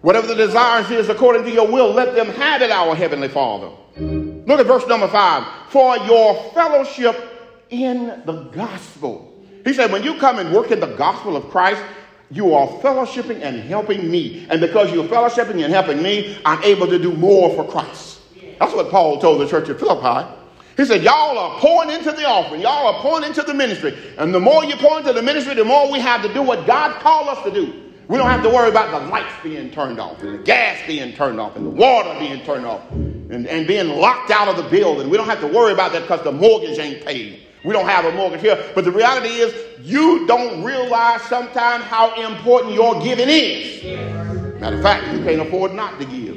Whatever 0.00 0.28
the 0.28 0.34
desires 0.34 0.90
is 0.90 1.10
according 1.10 1.44
to 1.44 1.50
your 1.50 1.70
will, 1.70 1.92
let 1.92 2.14
them 2.14 2.28
have 2.28 2.62
it, 2.62 2.70
our 2.70 2.94
Heavenly 2.94 3.28
Father. 3.28 3.70
Look 3.98 4.58
at 4.58 4.66
verse 4.66 4.86
number 4.86 5.08
five. 5.08 5.44
For 5.68 5.98
your 5.98 6.50
fellowship 6.52 7.16
in 7.68 8.22
the 8.24 8.48
gospel. 8.54 9.44
He 9.64 9.74
said, 9.74 9.92
when 9.92 10.02
you 10.02 10.16
come 10.18 10.38
and 10.38 10.52
work 10.52 10.70
in 10.70 10.80
the 10.80 10.94
gospel 10.94 11.36
of 11.36 11.50
Christ, 11.50 11.82
you 12.30 12.54
are 12.54 12.68
fellowshipping 12.80 13.42
and 13.42 13.60
helping 13.60 14.10
me. 14.10 14.46
And 14.48 14.60
because 14.60 14.92
you're 14.92 15.04
fellowshipping 15.04 15.62
and 15.62 15.74
helping 15.74 16.02
me, 16.02 16.38
I'm 16.44 16.62
able 16.62 16.86
to 16.86 16.98
do 16.98 17.12
more 17.12 17.54
for 17.54 17.70
Christ. 17.70 18.20
That's 18.58 18.72
what 18.72 18.90
Paul 18.90 19.20
told 19.20 19.42
the 19.42 19.46
church 19.46 19.68
at 19.68 19.78
Philippi. 19.78 20.26
He 20.76 20.84
said, 20.84 21.02
Y'all 21.02 21.38
are 21.38 21.58
pouring 21.58 21.90
into 21.90 22.12
the 22.12 22.24
offering. 22.26 22.60
Y'all 22.60 22.94
are 22.94 23.00
pouring 23.00 23.24
into 23.24 23.42
the 23.42 23.54
ministry. 23.54 23.96
And 24.18 24.34
the 24.34 24.40
more 24.40 24.64
you 24.64 24.76
pour 24.76 24.98
into 24.98 25.12
the 25.12 25.22
ministry, 25.22 25.54
the 25.54 25.64
more 25.64 25.90
we 25.90 26.00
have 26.00 26.22
to 26.22 26.32
do 26.32 26.42
what 26.42 26.66
God 26.66 27.00
called 27.00 27.28
us 27.28 27.42
to 27.44 27.50
do. 27.50 27.82
We 28.08 28.18
don't 28.18 28.30
have 28.30 28.42
to 28.44 28.48
worry 28.48 28.68
about 28.68 28.92
the 28.92 29.08
lights 29.08 29.34
being 29.42 29.70
turned 29.72 29.98
off, 29.98 30.22
and 30.22 30.34
the 30.34 30.42
gas 30.44 30.78
being 30.86 31.12
turned 31.14 31.40
off, 31.40 31.56
and 31.56 31.66
the 31.66 31.70
water 31.70 32.14
being 32.20 32.40
turned 32.44 32.64
off, 32.64 32.88
and, 32.92 33.48
and 33.48 33.66
being 33.66 33.88
locked 33.88 34.30
out 34.30 34.46
of 34.46 34.56
the 34.56 34.70
building. 34.70 35.10
We 35.10 35.16
don't 35.16 35.26
have 35.26 35.40
to 35.40 35.48
worry 35.48 35.72
about 35.72 35.90
that 35.92 36.02
because 36.02 36.22
the 36.22 36.30
mortgage 36.30 36.78
ain't 36.78 37.04
paid. 37.04 37.40
We 37.64 37.72
don't 37.72 37.88
have 37.88 38.04
a 38.04 38.12
mortgage 38.12 38.42
here. 38.42 38.64
But 38.76 38.84
the 38.84 38.92
reality 38.92 39.28
is, 39.28 39.52
you 39.80 40.24
don't 40.28 40.62
realize 40.62 41.20
sometimes 41.22 41.82
how 41.84 42.14
important 42.30 42.74
your 42.74 43.02
giving 43.02 43.28
is. 43.28 43.82
Matter 44.60 44.76
of 44.76 44.82
fact, 44.82 45.12
you 45.12 45.24
can't 45.24 45.40
afford 45.40 45.74
not 45.74 45.98
to 45.98 46.06
give. 46.06 46.35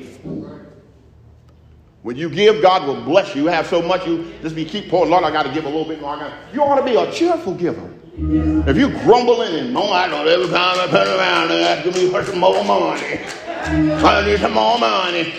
When 2.02 2.16
you 2.16 2.30
give, 2.30 2.62
God 2.62 2.88
will 2.88 3.02
bless 3.04 3.36
you. 3.36 3.44
You 3.44 3.48
have 3.50 3.68
so 3.68 3.82
much, 3.82 4.08
you 4.08 4.32
just 4.42 4.56
be 4.56 4.64
keep 4.64 4.90
pouring. 4.90 5.12
Lord, 5.12 5.26
I 5.26 5.32
got 5.32 5.44
to 5.44 5.52
give 5.52 5.66
a 5.66 5.70
little 5.70 5.86
bit 5.86 6.00
more. 6.00 6.32
You 6.54 6.64
ought 6.64 6.80
to 6.80 6.86
be 6.86 6.96
a 6.96 7.12
cheerful 7.12 7.54
giver. 7.54 7.94
If 8.22 8.78
you 8.78 8.90
grumbling 9.00 9.56
and 9.56 9.74
moan, 9.74 9.92
I 9.92 10.08
know 10.08 10.26
every 10.26 10.48
time 10.48 10.80
I 10.80 10.88
turn 10.88 11.08
around, 11.08 11.52
I 11.52 11.82
to 11.82 11.92
me 11.92 12.10
for 12.10 12.24
some 12.24 12.40
more 12.40 12.64
money. 12.64 13.20
I 13.46 14.26
need 14.26 14.40
some 14.40 14.54
more 14.54 14.78
money. 14.80 15.34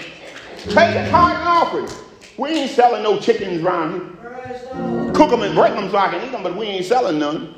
Take 0.57 0.75
the 0.75 1.09
tithe 1.11 1.47
offering. 1.47 1.89
We 2.37 2.51
ain't 2.51 2.71
selling 2.71 3.03
no 3.03 3.19
chickens 3.19 3.63
around 3.63 3.93
here. 3.93 5.13
Cook 5.13 5.31
them 5.31 5.43
and 5.43 5.55
break 5.55 5.75
them 5.75 5.91
so 5.91 5.97
I 5.97 6.09
can 6.09 6.27
eat 6.27 6.33
them, 6.33 6.43
but 6.43 6.57
we 6.57 6.67
ain't 6.67 6.87
selling 6.87 7.19
none. 7.19 7.55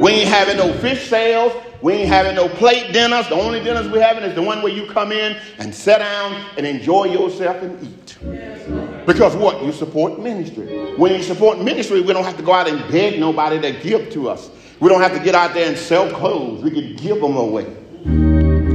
We 0.00 0.10
ain't 0.12 0.28
having 0.28 0.56
no 0.56 0.72
fish 0.74 1.08
sales. 1.08 1.52
We 1.86 1.92
ain't 1.92 2.08
having 2.08 2.34
no 2.34 2.48
plate 2.48 2.92
dinners. 2.92 3.28
The 3.28 3.36
only 3.36 3.62
dinners 3.62 3.86
we're 3.86 4.02
having 4.02 4.24
is 4.24 4.34
the 4.34 4.42
one 4.42 4.60
where 4.60 4.72
you 4.72 4.90
come 4.90 5.12
in 5.12 5.36
and 5.60 5.72
sit 5.72 6.00
down 6.00 6.34
and 6.56 6.66
enjoy 6.66 7.04
yourself 7.04 7.62
and 7.62 7.80
eat. 7.80 9.06
Because 9.06 9.36
what? 9.36 9.62
You 9.62 9.70
support 9.70 10.18
ministry. 10.18 10.96
When 10.96 11.12
you 11.12 11.22
support 11.22 11.60
ministry, 11.60 12.00
we 12.00 12.12
don't 12.12 12.24
have 12.24 12.36
to 12.38 12.42
go 12.42 12.52
out 12.52 12.68
and 12.68 12.80
beg 12.90 13.20
nobody 13.20 13.60
to 13.60 13.70
give 13.70 14.10
to 14.14 14.28
us. 14.28 14.50
We 14.80 14.88
don't 14.88 15.00
have 15.00 15.16
to 15.16 15.22
get 15.22 15.36
out 15.36 15.54
there 15.54 15.68
and 15.68 15.78
sell 15.78 16.10
clothes. 16.10 16.64
We 16.64 16.72
can 16.72 16.96
give 16.96 17.20
them 17.20 17.36
away. 17.36 17.66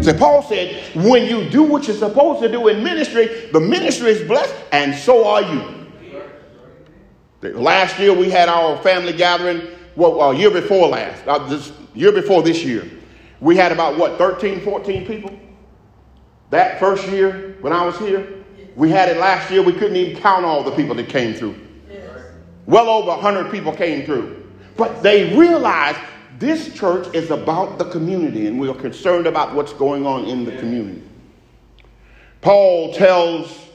So 0.02 0.18
Paul 0.18 0.42
said, 0.44 0.82
when 0.96 1.26
you 1.26 1.50
do 1.50 1.64
what 1.64 1.88
you're 1.88 1.98
supposed 1.98 2.42
to 2.44 2.50
do 2.50 2.70
in 2.70 2.82
ministry, 2.82 3.50
the 3.52 3.60
ministry 3.60 4.12
is 4.12 4.26
blessed, 4.26 4.56
and 4.72 4.96
so 4.96 5.28
are 5.28 5.42
you. 5.42 5.92
Last 7.42 8.00
year 8.00 8.14
we 8.14 8.30
had 8.30 8.48
our 8.48 8.82
family 8.82 9.12
gathering. 9.12 9.64
Well, 9.98 10.32
a 10.32 10.34
year 10.34 10.50
before 10.50 10.88
last, 10.88 11.28
uh, 11.28 11.40
this 11.50 11.74
year 11.94 12.14
before 12.14 12.42
this 12.42 12.64
year, 12.64 12.90
we 13.42 13.58
had 13.58 13.72
about 13.72 13.98
what 13.98 14.18
13, 14.18 14.62
14 14.62 15.06
people. 15.06 15.38
That 16.52 16.80
first 16.80 17.08
year 17.10 17.58
when 17.62 17.74
I 17.74 17.86
was 17.86 17.98
here, 17.98 18.46
we 18.76 18.90
had 18.90 19.10
it 19.10 19.18
last 19.18 19.52
year. 19.52 19.62
We 19.62 19.74
couldn't 19.74 19.96
even 19.96 20.22
count 20.22 20.46
all 20.46 20.64
the 20.64 20.72
people 20.72 20.96
that 20.96 21.10
came 21.10 21.34
through. 21.34 21.60
Well 22.68 22.88
over 22.88 23.10
100 23.10 23.52
people 23.52 23.74
came 23.74 24.06
through. 24.06 24.48
But 24.78 25.04
they 25.04 25.36
realized 25.36 26.00
this 26.40 26.74
church 26.74 27.14
is 27.14 27.32
about 27.32 27.78
the 27.78 27.86
community, 27.86 28.48
and 28.48 28.60
we 28.60 28.70
are 28.70 28.76
concerned 28.76 29.28
about 29.28 29.54
what's 29.54 29.74
going 29.74 30.06
on 30.06 30.26
in 30.26 30.46
the 30.46 30.56
community. 30.58 31.04
Paul 32.42 32.94
tells 32.94 33.68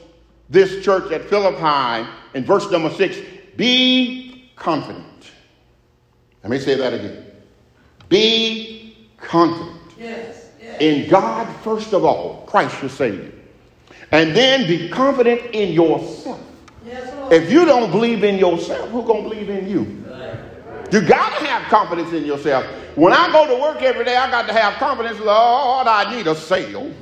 this 0.49 0.83
church 0.83 1.11
at 1.11 1.25
Philippi 1.25 2.09
in 2.33 2.45
verse 2.45 2.69
number 2.71 2.89
six 2.89 3.17
be 3.55 4.51
confident. 4.55 5.31
Let 6.43 6.51
me 6.51 6.59
say 6.59 6.75
that 6.75 6.93
again. 6.93 7.25
Be 8.09 8.86
confident 9.27 9.81
yes, 9.97 10.49
yes. 10.61 10.81
in 10.81 11.09
God, 11.09 11.53
first 11.57 11.93
of 11.93 12.05
all, 12.05 12.43
Christ 12.47 12.81
your 12.81 12.89
Savior. 12.89 13.31
And 14.11 14.35
then 14.35 14.67
be 14.67 14.87
confident 14.89 15.41
in 15.53 15.73
yourself. 15.73 16.41
Yes, 16.85 17.31
if 17.31 17.51
you 17.51 17.65
don't 17.65 17.91
believe 17.91 18.23
in 18.23 18.37
yourself, 18.37 18.89
who's 18.89 19.05
going 19.05 19.23
to 19.23 19.29
believe 19.29 19.49
in 19.49 19.69
you? 19.69 20.03
You 20.89 21.01
got 21.01 21.37
to 21.37 21.45
have 21.45 21.69
confidence 21.69 22.13
in 22.13 22.23
yourself. 22.23 22.65
When 22.95 23.11
I 23.11 23.29
go 23.29 23.45
to 23.45 23.61
work 23.61 23.81
every 23.81 24.05
day, 24.05 24.15
I 24.15 24.31
got 24.31 24.47
to 24.47 24.53
have 24.53 24.75
confidence, 24.75 25.19
Lord, 25.19 25.85
I 25.85 26.15
need 26.15 26.27
a 26.27 26.35
sale. 26.35 26.93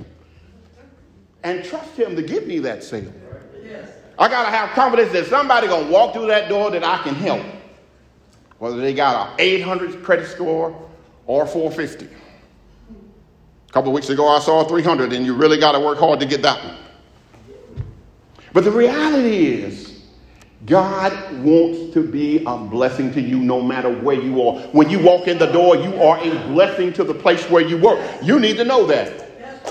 And 1.44 1.64
trust 1.64 1.96
Him 1.96 2.16
to 2.16 2.24
give 2.24 2.48
me 2.48 2.58
that 2.60 2.84
sale. 2.84 3.14
I 4.18 4.28
got 4.28 4.46
to 4.46 4.50
have 4.50 4.70
confidence 4.72 5.12
that 5.12 5.28
somebody 5.28 5.68
going 5.68 5.86
to 5.86 5.92
walk 5.92 6.14
through 6.14 6.28
that 6.28 6.50
door 6.50 6.72
that 6.72 6.84
I 6.84 7.04
can 7.04 7.14
help. 7.14 7.46
Whether 8.58 8.78
they 8.78 8.94
got 8.94 9.32
an 9.32 9.36
800 9.38 10.02
credit 10.02 10.28
score 10.28 10.90
or 11.28 11.46
450. 11.46 12.06
A 12.06 13.74
couple 13.74 13.92
weeks 13.92 14.10
ago, 14.10 14.28
I 14.28 14.40
saw 14.40 14.64
300, 14.64 15.14
and 15.14 15.26
you 15.26 15.34
really 15.34 15.58
got 15.58 15.74
to 15.74 15.80
work 15.80 15.98
hard 15.98 16.20
to 16.20 16.26
get 16.26 16.42
that 16.44 16.64
one. 16.64 16.78
But 18.54 18.64
the 18.64 18.72
reality 18.72 19.48
is, 19.48 20.04
God 20.66 21.12
wants 21.44 21.94
to 21.94 22.02
be 22.02 22.44
a 22.46 22.58
blessing 22.58 23.14
to 23.14 23.22
you 23.22 23.38
no 23.40 23.62
matter 23.62 23.94
where 23.94 24.20
you 24.20 24.42
are. 24.42 24.60
When 24.68 24.90
you 24.90 25.00
walk 25.00 25.28
in 25.28 25.38
the 25.38 25.48
door, 25.48 25.76
you 25.76 26.02
are 26.02 26.18
a 26.20 26.32
blessing 26.48 26.94
to 26.94 27.04
the 27.04 27.14
place 27.14 27.48
where 27.50 27.62
you 27.62 27.78
work. 27.78 28.00
You 28.24 28.40
need 28.40 28.58
to 28.58 28.64
know 28.64 28.86
that. 28.88 29.22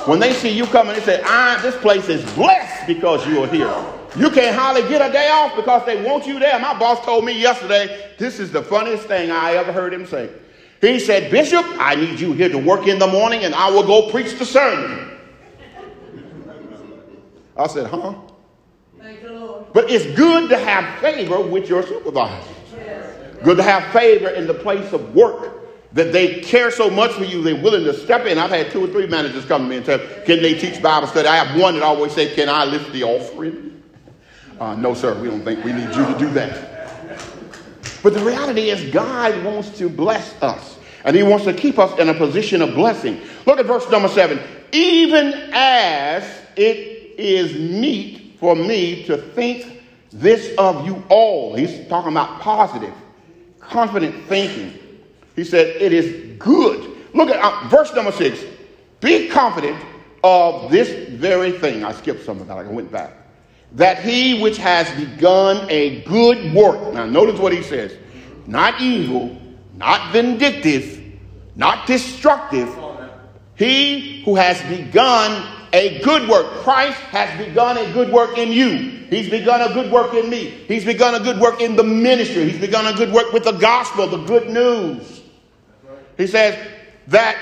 When 0.06 0.20
they 0.20 0.32
see 0.34 0.50
you 0.50 0.66
coming, 0.66 0.94
they 0.94 1.00
say, 1.00 1.22
ah, 1.24 1.58
this 1.62 1.76
place 1.76 2.08
is 2.08 2.22
blessed 2.34 2.86
because 2.86 3.26
you 3.26 3.42
are 3.42 3.46
here. 3.46 3.74
You 4.16 4.30
can't 4.30 4.54
hardly 4.54 4.82
get 4.82 5.08
a 5.08 5.12
day 5.12 5.28
off 5.30 5.56
because 5.56 5.84
they 5.86 6.04
want 6.04 6.26
you 6.26 6.38
there. 6.38 6.58
My 6.60 6.78
boss 6.78 7.04
told 7.04 7.24
me 7.24 7.32
yesterday, 7.32 8.12
this 8.18 8.38
is 8.38 8.52
the 8.52 8.62
funniest 8.62 9.06
thing 9.06 9.30
I 9.30 9.54
ever 9.54 9.72
heard 9.72 9.92
him 9.92 10.06
say. 10.06 10.30
He 10.84 11.00
said, 11.00 11.30
Bishop, 11.30 11.64
I 11.78 11.94
need 11.94 12.20
you 12.20 12.32
here 12.32 12.48
to 12.48 12.58
work 12.58 12.86
in 12.86 12.98
the 12.98 13.06
morning 13.06 13.44
and 13.44 13.54
I 13.54 13.70
will 13.70 13.86
go 13.86 14.10
preach 14.10 14.38
the 14.38 14.44
sermon. 14.44 15.10
I 17.56 17.66
said, 17.68 17.86
huh? 17.86 18.14
But 19.72 19.90
it's 19.90 20.06
good 20.16 20.50
to 20.50 20.58
have 20.58 21.00
favor 21.00 21.40
with 21.40 21.68
your 21.68 21.82
supervisor. 21.82 22.48
Good 23.42 23.56
to 23.58 23.62
have 23.62 23.92
favor 23.92 24.30
in 24.30 24.46
the 24.46 24.54
place 24.54 24.92
of 24.92 25.14
work 25.14 25.52
that 25.92 26.12
they 26.12 26.40
care 26.40 26.70
so 26.70 26.90
much 26.90 27.12
for 27.12 27.24
you, 27.24 27.40
they're 27.42 27.54
willing 27.54 27.84
to 27.84 27.94
step 27.94 28.26
in. 28.26 28.36
I've 28.36 28.50
had 28.50 28.72
two 28.72 28.84
or 28.84 28.88
three 28.88 29.06
managers 29.06 29.44
come 29.44 29.62
to 29.62 29.68
me 29.68 29.76
and 29.76 29.86
say, 29.86 30.22
Can 30.26 30.42
they 30.42 30.54
teach 30.58 30.82
Bible 30.82 31.06
study? 31.06 31.28
I 31.28 31.36
have 31.36 31.60
one 31.60 31.74
that 31.74 31.84
always 31.84 32.12
say, 32.12 32.34
Can 32.34 32.48
I 32.48 32.64
lift 32.64 32.92
the 32.92 33.04
offering? 33.04 33.82
Uh, 34.58 34.74
no, 34.74 34.94
sir, 34.94 35.20
we 35.20 35.28
don't 35.28 35.44
think 35.44 35.64
we 35.64 35.72
need 35.72 35.88
you 35.94 36.04
to 36.04 36.16
do 36.18 36.30
that. 36.30 36.73
But 38.04 38.12
the 38.12 38.22
reality 38.22 38.68
is, 38.68 38.92
God 38.92 39.42
wants 39.42 39.70
to 39.78 39.88
bless 39.88 40.40
us, 40.42 40.78
and 41.04 41.16
He 41.16 41.22
wants 41.22 41.46
to 41.46 41.54
keep 41.54 41.78
us 41.78 41.98
in 41.98 42.10
a 42.10 42.14
position 42.14 42.60
of 42.60 42.74
blessing. 42.74 43.18
Look 43.46 43.58
at 43.58 43.64
verse 43.64 43.88
number 43.90 44.08
seven. 44.08 44.38
Even 44.72 45.32
as 45.54 46.22
it 46.54 47.18
is 47.18 47.54
meet 47.54 48.36
for 48.38 48.54
me 48.54 49.04
to 49.04 49.16
think 49.16 49.82
this 50.12 50.54
of 50.58 50.84
you 50.84 51.02
all. 51.08 51.56
He's 51.56 51.88
talking 51.88 52.12
about 52.12 52.40
positive, 52.40 52.92
confident 53.58 54.26
thinking. 54.26 54.78
He 55.34 55.42
said, 55.42 55.80
It 55.80 55.94
is 55.94 56.38
good. 56.38 56.90
Look 57.14 57.30
at 57.30 57.42
uh, 57.42 57.68
verse 57.68 57.94
number 57.94 58.12
six. 58.12 58.38
Be 59.00 59.28
confident 59.28 59.82
of 60.22 60.70
this 60.70 61.08
very 61.08 61.52
thing. 61.52 61.84
I 61.84 61.92
skipped 61.92 62.26
some 62.26 62.38
of 62.38 62.48
that. 62.48 62.58
I 62.58 62.64
went 62.64 62.92
back. 62.92 63.23
That 63.74 64.02
he 64.02 64.40
which 64.40 64.56
has 64.58 64.90
begun 64.92 65.68
a 65.68 66.02
good 66.02 66.54
work. 66.54 66.94
Now, 66.94 67.06
notice 67.06 67.40
what 67.40 67.52
he 67.52 67.62
says 67.62 67.96
not 68.46 68.80
evil, 68.80 69.36
not 69.74 70.12
vindictive, 70.12 71.02
not 71.56 71.86
destructive. 71.86 72.68
He 73.56 74.22
who 74.24 74.34
has 74.36 74.60
begun 74.62 75.50
a 75.72 76.00
good 76.02 76.28
work. 76.28 76.46
Christ 76.62 76.98
has 77.10 77.36
begun 77.44 77.76
a 77.78 77.92
good 77.92 78.12
work 78.12 78.38
in 78.38 78.52
you. 78.52 79.06
He's 79.10 79.28
begun 79.28 79.60
a 79.60 79.74
good 79.74 79.90
work 79.90 80.14
in 80.14 80.30
me. 80.30 80.50
He's 80.68 80.84
begun 80.84 81.14
a 81.14 81.20
good 81.20 81.40
work 81.40 81.60
in 81.60 81.76
the 81.76 81.84
ministry. 81.84 82.48
He's 82.48 82.60
begun 82.60 82.86
a 82.86 82.96
good 82.96 83.12
work 83.12 83.32
with 83.32 83.44
the 83.44 83.52
gospel, 83.52 84.06
the 84.06 84.24
good 84.24 84.48
news. 84.50 85.22
He 86.16 86.26
says 86.26 86.56
that 87.08 87.36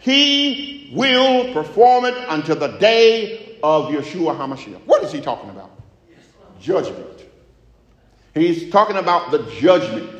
he 0.00 0.90
will 0.92 1.52
perform 1.52 2.04
it 2.04 2.14
until 2.28 2.56
the 2.56 2.78
day 2.78 3.47
of 3.62 3.86
Yeshua 3.86 4.36
HaMashiach. 4.36 4.80
What 4.84 5.02
is 5.02 5.12
he 5.12 5.20
talking 5.20 5.50
about? 5.50 5.70
Judgment. 6.60 7.24
He's 8.34 8.70
talking 8.70 8.96
about 8.96 9.30
the 9.30 9.42
judgment 9.58 10.10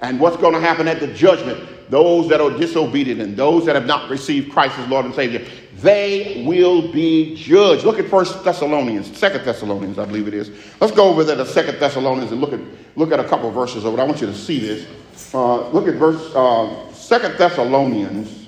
and 0.00 0.20
what's 0.20 0.36
going 0.36 0.54
to 0.54 0.60
happen 0.60 0.88
at 0.88 1.00
the 1.00 1.08
judgment. 1.08 1.68
those 1.90 2.28
that 2.28 2.40
are 2.40 2.50
disobedient 2.50 3.20
and 3.20 3.36
those 3.36 3.66
that 3.66 3.74
have 3.74 3.86
not 3.86 4.10
received 4.10 4.50
Christ 4.52 4.78
as 4.78 4.88
Lord 4.88 5.04
and 5.04 5.14
Savior, 5.14 5.46
they 5.76 6.44
will 6.46 6.90
be 6.92 7.36
judged. 7.36 7.84
Look 7.84 7.98
at 7.98 8.08
First 8.08 8.42
Thessalonians, 8.44 9.16
Second 9.16 9.44
Thessalonians, 9.44 9.98
I 9.98 10.04
believe 10.04 10.28
it 10.28 10.34
is. 10.34 10.50
Let's 10.80 10.94
go 10.94 11.08
over 11.08 11.24
there 11.24 11.36
to 11.36 11.46
Second 11.46 11.78
Thessalonians 11.78 12.32
and 12.32 12.40
look 12.40 12.52
at 12.52 12.60
look 12.96 13.12
at 13.12 13.20
a 13.20 13.24
couple 13.24 13.48
of 13.48 13.54
verses 13.54 13.84
over. 13.84 14.00
I 14.00 14.04
want 14.04 14.20
you 14.20 14.26
to 14.26 14.34
see 14.34 14.58
this. 14.58 14.86
Uh, 15.34 15.68
look 15.70 15.88
at 15.88 15.94
verse 15.94 16.34
uh, 16.34 16.92
Second 16.92 17.36
Thessalonians, 17.36 18.46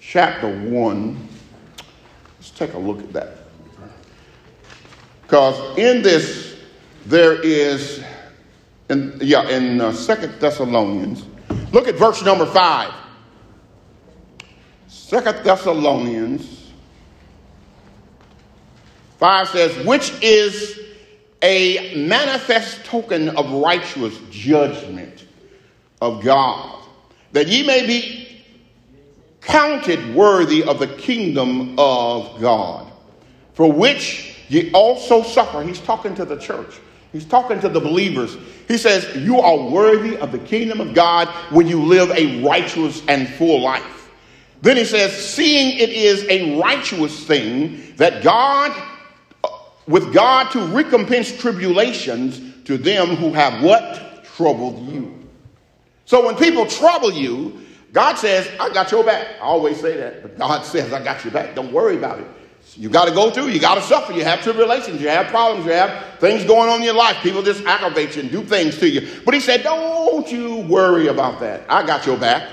chapter 0.00 0.48
one. 0.68 1.28
Let's 2.38 2.50
take 2.50 2.74
a 2.74 2.78
look 2.78 3.00
at 3.00 3.12
that. 3.12 3.38
Because 5.32 5.78
in 5.78 6.02
this 6.02 6.58
there 7.06 7.40
is, 7.40 8.04
in, 8.90 9.16
yeah, 9.18 9.48
in 9.48 9.80
uh, 9.80 9.90
Second 9.94 10.34
Thessalonians, 10.38 11.24
look 11.72 11.88
at 11.88 11.94
verse 11.94 12.22
number 12.22 12.44
five. 12.44 12.92
Second 14.88 15.42
Thessalonians 15.42 16.70
5 19.16 19.48
says, 19.48 19.86
which 19.86 20.12
is 20.20 20.78
a 21.40 21.94
manifest 21.96 22.84
token 22.84 23.30
of 23.30 23.50
righteous 23.52 24.18
judgment 24.28 25.24
of 26.02 26.22
God, 26.22 26.84
that 27.32 27.48
ye 27.48 27.66
may 27.66 27.86
be 27.86 28.44
counted 29.40 30.14
worthy 30.14 30.62
of 30.62 30.78
the 30.78 30.88
kingdom 30.88 31.78
of 31.78 32.38
God, 32.38 32.92
for 33.54 33.72
which 33.72 34.31
ye 34.52 34.70
also 34.72 35.22
suffer. 35.22 35.62
He's 35.62 35.80
talking 35.80 36.14
to 36.16 36.24
the 36.24 36.36
church. 36.36 36.78
He's 37.12 37.24
talking 37.24 37.60
to 37.60 37.68
the 37.68 37.80
believers. 37.80 38.36
He 38.68 38.78
says, 38.78 39.14
You 39.16 39.40
are 39.40 39.56
worthy 39.56 40.16
of 40.16 40.32
the 40.32 40.38
kingdom 40.38 40.80
of 40.80 40.94
God 40.94 41.28
when 41.50 41.66
you 41.66 41.82
live 41.82 42.10
a 42.10 42.42
righteous 42.42 43.02
and 43.08 43.28
full 43.28 43.60
life. 43.60 44.02
Then 44.62 44.76
he 44.76 44.84
says, 44.84 45.12
seeing 45.12 45.76
it 45.78 45.90
is 45.90 46.24
a 46.28 46.58
righteous 46.60 47.24
thing 47.26 47.94
that 47.96 48.22
God, 48.22 48.70
with 49.88 50.14
God 50.14 50.52
to 50.52 50.64
recompense 50.66 51.36
tribulations 51.36 52.40
to 52.66 52.78
them 52.78 53.16
who 53.16 53.32
have 53.32 53.62
what? 53.62 54.24
Troubled 54.36 54.88
you. 54.88 55.28
So 56.04 56.24
when 56.24 56.36
people 56.36 56.64
trouble 56.66 57.12
you, 57.12 57.60
God 57.92 58.14
says, 58.16 58.48
I 58.60 58.72
got 58.72 58.92
your 58.92 59.02
back. 59.04 59.26
I 59.40 59.44
always 59.44 59.80
say 59.80 59.96
that, 59.96 60.22
but 60.22 60.38
God 60.38 60.64
says, 60.64 60.92
I 60.92 61.02
got 61.02 61.24
your 61.24 61.32
back. 61.32 61.56
Don't 61.56 61.72
worry 61.72 61.96
about 61.96 62.20
it. 62.20 62.26
You 62.76 62.88
got 62.88 63.06
to 63.06 63.10
go 63.12 63.30
through, 63.30 63.48
you 63.48 63.60
got 63.60 63.74
to 63.74 63.82
suffer, 63.82 64.12
you 64.12 64.24
have 64.24 64.42
tribulations, 64.42 65.00
you 65.00 65.08
have 65.08 65.26
problems, 65.26 65.66
you 65.66 65.72
have 65.72 66.18
things 66.20 66.44
going 66.44 66.70
on 66.70 66.78
in 66.78 66.84
your 66.84 66.94
life. 66.94 67.16
People 67.22 67.42
just 67.42 67.62
aggravate 67.64 68.16
you 68.16 68.22
and 68.22 68.30
do 68.30 68.42
things 68.42 68.78
to 68.78 68.88
you. 68.88 69.06
But 69.24 69.34
he 69.34 69.40
said, 69.40 69.62
Don't 69.62 70.30
you 70.30 70.60
worry 70.60 71.08
about 71.08 71.40
that. 71.40 71.64
I 71.68 71.84
got 71.84 72.06
your 72.06 72.16
back. 72.16 72.48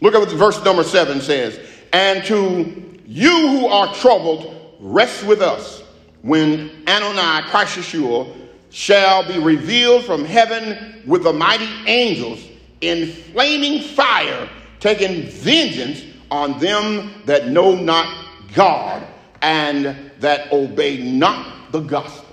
Look 0.00 0.14
at 0.14 0.20
what 0.20 0.30
verse 0.30 0.62
number 0.62 0.84
seven 0.84 1.20
says. 1.20 1.58
And 1.92 2.24
to 2.26 3.00
you 3.04 3.48
who 3.48 3.66
are 3.66 3.92
troubled, 3.94 4.76
rest 4.78 5.24
with 5.24 5.42
us 5.42 5.82
when 6.22 6.70
Adonai, 6.86 7.48
Christ 7.48 7.78
Yeshua, 7.78 8.32
shall 8.70 9.26
be 9.26 9.38
revealed 9.38 10.04
from 10.04 10.24
heaven 10.24 11.02
with 11.04 11.24
the 11.24 11.32
mighty 11.32 11.68
angels 11.86 12.44
in 12.80 13.08
flaming 13.08 13.82
fire, 13.82 14.48
taking 14.78 15.24
vengeance 15.24 16.04
on 16.30 16.60
them 16.60 17.10
that 17.24 17.48
know 17.48 17.74
not 17.74 18.26
God 18.54 19.04
and 19.42 20.10
that 20.20 20.52
obey 20.52 20.98
not 20.98 21.72
the 21.72 21.80
gospel. 21.80 22.24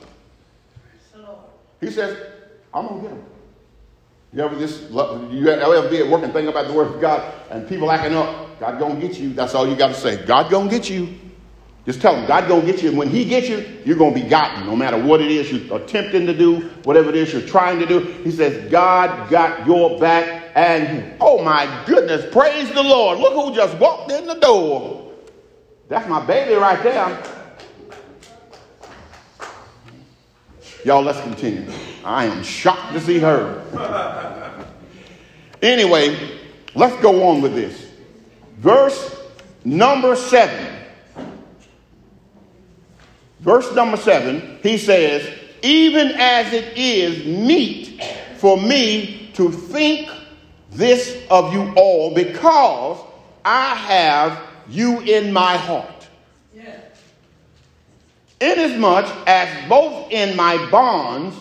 He 1.82 1.92
says, 1.92 2.18
I'm 2.74 2.88
going 2.88 3.02
to 3.02 3.10
get 3.10 3.16
them. 3.16 3.26
You 4.34 4.44
ever 4.44 4.60
just 4.60 4.90
you 5.32 5.48
ever 5.48 5.90
be 5.90 6.00
at 6.00 6.10
work 6.10 6.24
and 6.24 6.34
think 6.34 6.50
about 6.50 6.68
the 6.68 6.74
word 6.74 6.94
of 6.94 7.00
God 7.00 7.34
and 7.52 7.68
people 7.70 7.90
acting 7.90 8.18
up? 8.18 8.60
God 8.60 8.80
gonna 8.80 9.00
get 9.00 9.18
you. 9.18 9.34
That's 9.34 9.56
all 9.56 9.66
you 9.66 9.78
got 9.78 9.90
to 9.90 9.94
say. 9.94 10.26
God 10.26 10.52
gonna 10.52 10.70
get 10.70 10.90
you. 10.90 11.18
Just 11.86 12.02
tell 12.02 12.16
him 12.16 12.28
God 12.28 12.50
gonna 12.50 12.66
get 12.66 12.84
you. 12.84 12.90
And 12.90 12.98
when 12.98 13.10
He 13.10 13.24
gets 13.24 13.48
you, 13.48 13.66
you're 13.86 13.98
gonna 13.98 14.14
be 14.14 14.24
gotten, 14.24 14.66
no 14.66 14.76
matter 14.76 15.02
what 15.02 15.22
it 15.22 15.32
is 15.32 15.50
you're 15.52 15.78
attempting 15.80 16.26
to 16.26 16.38
do, 16.38 16.68
whatever 16.84 17.10
it 17.10 17.16
is 17.16 17.32
you're 17.32 17.44
trying 17.44 17.80
to 17.80 17.86
do. 17.86 18.00
He 18.00 18.32
says 18.32 18.70
God 18.70 19.30
got 19.30 19.66
your 19.66 19.98
back, 20.02 20.52
and 20.56 21.14
oh 21.22 21.42
my 21.42 21.84
goodness, 21.86 22.26
praise 22.34 22.70
the 22.74 22.84
Lord! 22.84 23.20
Look 23.20 23.34
who 23.34 23.56
just 23.56 23.78
walked 23.78 24.12
in 24.12 24.26
the 24.26 24.36
door. 24.36 25.05
That's 25.88 26.08
my 26.10 26.26
baby 26.26 26.56
right 26.56 26.82
there. 26.82 27.24
Y'all, 30.84 31.02
let's 31.02 31.22
continue. 31.22 31.72
I 32.04 32.26
am 32.26 32.44
shocked 32.44 32.94
to 32.94 33.02
see 33.02 33.20
her. 33.20 33.62
Anyway, 35.62 36.40
let's 36.76 36.96
go 37.02 37.28
on 37.28 37.42
with 37.42 37.56
this. 37.56 37.90
Verse 38.58 39.20
number 39.64 40.16
seven. 40.16 40.76
Verse 43.40 43.74
number 43.74 43.98
seven, 43.98 44.60
he 44.62 44.78
says, 44.78 45.28
Even 45.64 46.12
as 46.20 46.54
it 46.54 46.78
is 46.78 47.26
meet 47.26 48.04
for 48.38 48.58
me 48.62 49.32
to 49.34 49.50
think 49.52 50.10
this 50.72 51.26
of 51.32 51.52
you 51.52 51.74
all, 51.76 52.14
because 52.14 53.04
I 53.44 53.74
have 53.74 54.40
you 54.68 55.02
in 55.02 55.32
my 55.32 55.58
heart 55.58 55.96
inasmuch 58.40 59.06
as 59.28 59.70
both 59.70 60.12
in 60.12 60.36
my 60.36 60.58
bonds 60.70 61.36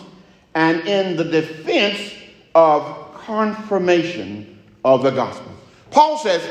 and 0.53 0.87
in 0.87 1.17
the 1.17 1.23
defense 1.23 2.13
of 2.53 3.13
confirmation 3.13 4.59
of 4.83 5.03
the 5.03 5.11
gospel. 5.11 5.51
Paul 5.91 6.17
says, 6.17 6.47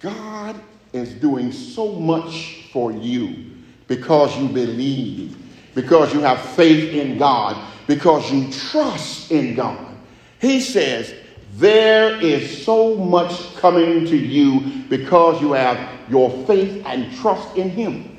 God 0.00 0.56
is 0.92 1.12
doing 1.14 1.52
so 1.52 1.92
much 1.92 2.68
for 2.72 2.92
you 2.92 3.52
because 3.86 4.36
you 4.38 4.48
believe, 4.48 5.36
because 5.74 6.14
you 6.14 6.20
have 6.20 6.40
faith 6.40 6.94
in 6.94 7.18
God, 7.18 7.62
because 7.86 8.30
you 8.30 8.50
trust 8.50 9.30
in 9.30 9.54
God. 9.54 9.96
He 10.40 10.60
says, 10.60 11.14
there 11.58 12.20
is 12.20 12.64
so 12.64 12.94
much 12.94 13.56
coming 13.56 14.04
to 14.06 14.16
you 14.16 14.60
because 14.88 15.40
you 15.40 15.52
have 15.52 15.76
your 16.08 16.30
faith 16.46 16.84
and 16.86 17.12
trust 17.16 17.56
in 17.56 17.68
Him. 17.68 18.16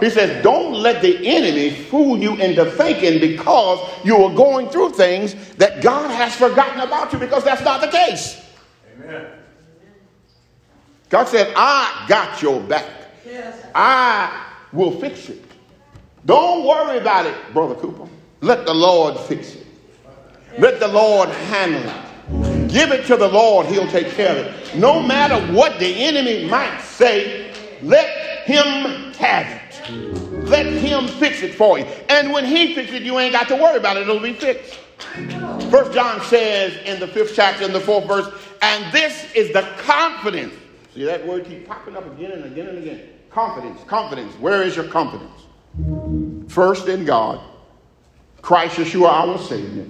He 0.00 0.10
says, 0.10 0.42
don't 0.42 0.74
let 0.74 1.00
the 1.00 1.26
enemy 1.26 1.70
fool 1.70 2.18
you 2.18 2.34
into 2.36 2.68
thinking 2.72 3.20
because 3.20 3.78
you 4.04 4.16
are 4.16 4.34
going 4.34 4.68
through 4.68 4.90
things 4.90 5.34
that 5.54 5.80
God 5.80 6.10
has 6.10 6.34
forgotten 6.34 6.80
about 6.80 7.12
you 7.12 7.18
because 7.18 7.44
that's 7.44 7.62
not 7.62 7.80
the 7.80 7.88
case. 7.88 8.44
Amen. 8.94 9.26
God 11.08 11.28
said, 11.28 11.52
I 11.56 12.04
got 12.08 12.42
your 12.42 12.60
back. 12.60 12.84
Yes. 13.24 13.64
I 13.74 14.48
will 14.72 15.00
fix 15.00 15.28
it. 15.30 15.42
Don't 16.26 16.66
worry 16.66 16.98
about 16.98 17.26
it, 17.26 17.36
Brother 17.54 17.76
Cooper. 17.76 18.08
Let 18.40 18.66
the 18.66 18.74
Lord 18.74 19.18
fix 19.20 19.54
it. 19.54 19.66
Let 20.58 20.80
the 20.80 20.88
Lord 20.88 21.28
handle 21.28 21.88
it. 21.88 22.05
Give 22.76 22.92
it 22.92 23.06
to 23.06 23.16
the 23.16 23.28
Lord, 23.28 23.66
He'll 23.68 23.88
take 23.88 24.10
care 24.10 24.32
of 24.32 24.36
it. 24.36 24.76
No 24.76 25.02
matter 25.02 25.40
what 25.54 25.78
the 25.78 26.04
enemy 26.04 26.46
might 26.46 26.80
say, 26.82 27.50
let 27.80 28.44
Him 28.44 29.14
have 29.14 29.46
it. 29.46 29.66
Let 30.46 30.66
him 30.66 31.08
fix 31.08 31.42
it 31.42 31.54
for 31.54 31.78
you. 31.78 31.86
And 32.08 32.32
when 32.32 32.44
he 32.44 32.74
fixes 32.74 32.96
it, 32.96 33.02
you 33.02 33.18
ain't 33.18 33.32
got 33.32 33.48
to 33.48 33.56
worry 33.56 33.78
about 33.78 33.96
it. 33.96 34.02
It'll 34.02 34.20
be 34.20 34.32
fixed. 34.32 34.74
First 35.70 35.92
John 35.92 36.20
says 36.22 36.76
in 36.84 37.00
the 37.00 37.08
fifth 37.08 37.32
chapter, 37.34 37.64
in 37.64 37.72
the 37.72 37.80
fourth 37.80 38.06
verse, 38.06 38.28
and 38.62 38.92
this 38.92 39.32
is 39.34 39.52
the 39.52 39.62
confidence. 39.78 40.54
See 40.94 41.04
that 41.04 41.26
word 41.26 41.46
keep 41.46 41.66
popping 41.66 41.96
up 41.96 42.06
again 42.12 42.32
and 42.32 42.44
again 42.44 42.68
and 42.68 42.78
again. 42.78 43.08
Confidence, 43.30 43.80
confidence. 43.86 44.34
Where 44.34 44.62
is 44.62 44.76
your 44.76 44.86
confidence? 44.86 45.32
First 46.48 46.88
in 46.88 47.04
God, 47.04 47.40
Christ 48.42 48.76
Yeshua, 48.76 49.08
our 49.08 49.38
Savior, 49.38 49.86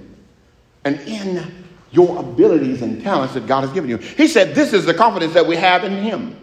and 0.83 0.99
in 1.01 1.66
your 1.91 2.19
abilities 2.19 2.81
and 2.81 3.01
talents 3.01 3.33
that 3.33 3.47
God 3.47 3.61
has 3.61 3.71
given 3.71 3.89
you. 3.89 3.97
He 3.97 4.27
said, 4.27 4.55
This 4.55 4.73
is 4.73 4.85
the 4.85 4.93
confidence 4.93 5.33
that 5.33 5.45
we 5.45 5.55
have 5.55 5.83
in 5.83 5.93
Him. 5.93 6.39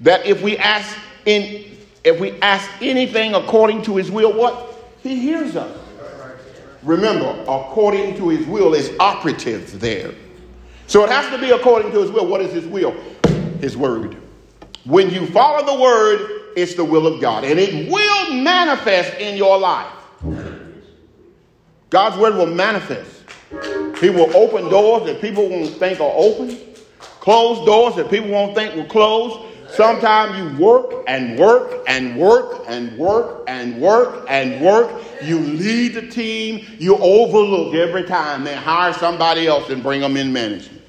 That 0.00 0.26
if 0.26 0.42
we 0.42 0.58
ask 0.58 0.96
in 1.24 1.74
if 2.04 2.20
we 2.20 2.32
ask 2.42 2.70
anything 2.82 3.34
according 3.34 3.82
to 3.82 3.96
his 3.96 4.10
will, 4.10 4.32
what? 4.32 4.74
He 5.02 5.18
hears 5.18 5.56
us. 5.56 5.76
Remember, 6.82 7.30
according 7.48 8.16
to 8.18 8.28
his 8.28 8.46
will 8.46 8.74
is 8.74 8.92
operative 9.00 9.80
there. 9.80 10.14
So 10.86 11.02
it 11.02 11.08
has 11.08 11.30
to 11.30 11.38
be 11.38 11.50
according 11.50 11.92
to 11.92 12.00
his 12.00 12.10
will. 12.10 12.26
What 12.26 12.42
is 12.42 12.52
his 12.52 12.66
will? 12.66 12.92
His 13.60 13.74
word. 13.74 14.18
When 14.84 15.08
you 15.08 15.26
follow 15.28 15.64
the 15.64 15.80
word, 15.80 16.52
it's 16.56 16.74
the 16.74 16.84
will 16.84 17.06
of 17.06 17.22
God. 17.22 17.44
And 17.44 17.58
it 17.58 17.90
will 17.90 18.34
manifest 18.34 19.14
in 19.18 19.38
your 19.38 19.58
life. 19.58 19.90
God's 21.88 22.18
word 22.18 22.34
will 22.34 22.54
manifest. 22.54 23.23
He 24.00 24.10
will 24.10 24.34
open 24.36 24.68
doors 24.68 25.06
that 25.06 25.20
people 25.20 25.48
won't 25.48 25.70
think 25.70 26.00
are 26.00 26.12
open, 26.14 26.58
close 27.20 27.64
doors 27.66 27.96
that 27.96 28.10
people 28.10 28.30
won't 28.30 28.54
think 28.54 28.74
will 28.74 28.86
close, 28.86 29.44
Sometimes 29.74 30.38
you 30.38 30.64
work 30.64 31.04
and 31.08 31.36
work 31.36 31.82
and 31.88 32.16
work 32.16 32.62
and 32.68 32.96
work 32.96 33.42
and 33.48 33.80
work 33.80 34.24
and 34.28 34.64
work. 34.64 35.02
You 35.20 35.40
lead 35.40 35.94
the 35.94 36.06
team. 36.06 36.64
You 36.78 36.96
overlook 36.98 37.74
every 37.74 38.04
time 38.04 38.44
they 38.44 38.54
hire 38.54 38.92
somebody 38.92 39.48
else 39.48 39.70
and 39.70 39.82
bring 39.82 40.00
them 40.00 40.16
in 40.16 40.32
management. 40.32 40.82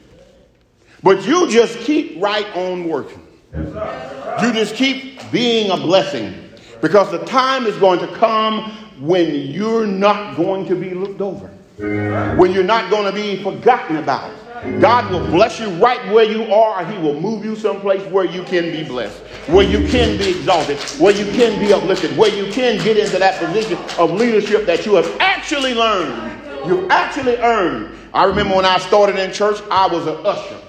But 1.02 1.26
you 1.26 1.50
just 1.50 1.80
keep 1.80 2.22
right 2.22 2.46
on 2.56 2.88
working. 2.88 3.26
You 3.56 4.54
just 4.54 4.76
keep 4.76 5.32
being 5.32 5.72
a 5.72 5.78
blessing 5.78 6.36
because 6.80 7.10
the 7.10 7.26
time 7.26 7.66
is 7.66 7.76
going 7.78 8.00
to 8.00 8.08
come 8.16 8.72
when 9.00 9.34
you're 9.34 9.88
not 9.88 10.36
going 10.36 10.68
to 10.68 10.76
be 10.76 10.92
looked 10.92 11.22
over, 11.22 11.50
when 11.78 12.54
you're 12.54 12.64
not 12.64 12.90
going 12.90 13.06
to 13.06 13.12
be 13.12 13.44
forgotten 13.44 13.98
about. 13.98 14.32
God 14.80 15.12
will 15.12 15.26
bless 15.28 15.60
you 15.60 15.70
right 15.76 16.12
where 16.12 16.26
you 16.26 16.52
are. 16.52 16.84
He 16.86 16.98
will 16.98 17.20
move 17.20 17.46
you 17.46 17.56
someplace 17.56 18.02
where 18.12 18.26
you 18.26 18.42
can 18.44 18.72
be 18.72 18.84
blessed, 18.84 19.20
where 19.48 19.68
you 19.68 19.88
can 19.88 20.18
be 20.18 20.30
exalted, 20.30 20.80
where 21.00 21.14
you 21.14 21.26
can 21.34 21.60
be 21.60 21.72
uplifted, 21.72 22.18
where 22.18 22.34
you 22.34 22.52
can 22.52 22.84
get 22.84 22.98
into 22.98 23.20
that 23.20 23.40
position 23.40 23.78
of 24.00 24.12
leadership 24.12 24.66
that 24.66 24.86
you 24.86 24.96
have 24.96 25.18
actually 25.20 25.74
learned. 25.74 26.42
You've 26.68 26.90
actually 26.90 27.38
earned. 27.38 27.96
I 28.14 28.24
remember 28.24 28.56
when 28.56 28.66
I 28.66 28.80
started 28.80 29.18
in 29.18 29.32
church, 29.32 29.62
I 29.70 29.88
was 29.88 30.08
an 30.08 30.26
usher. 30.26 30.60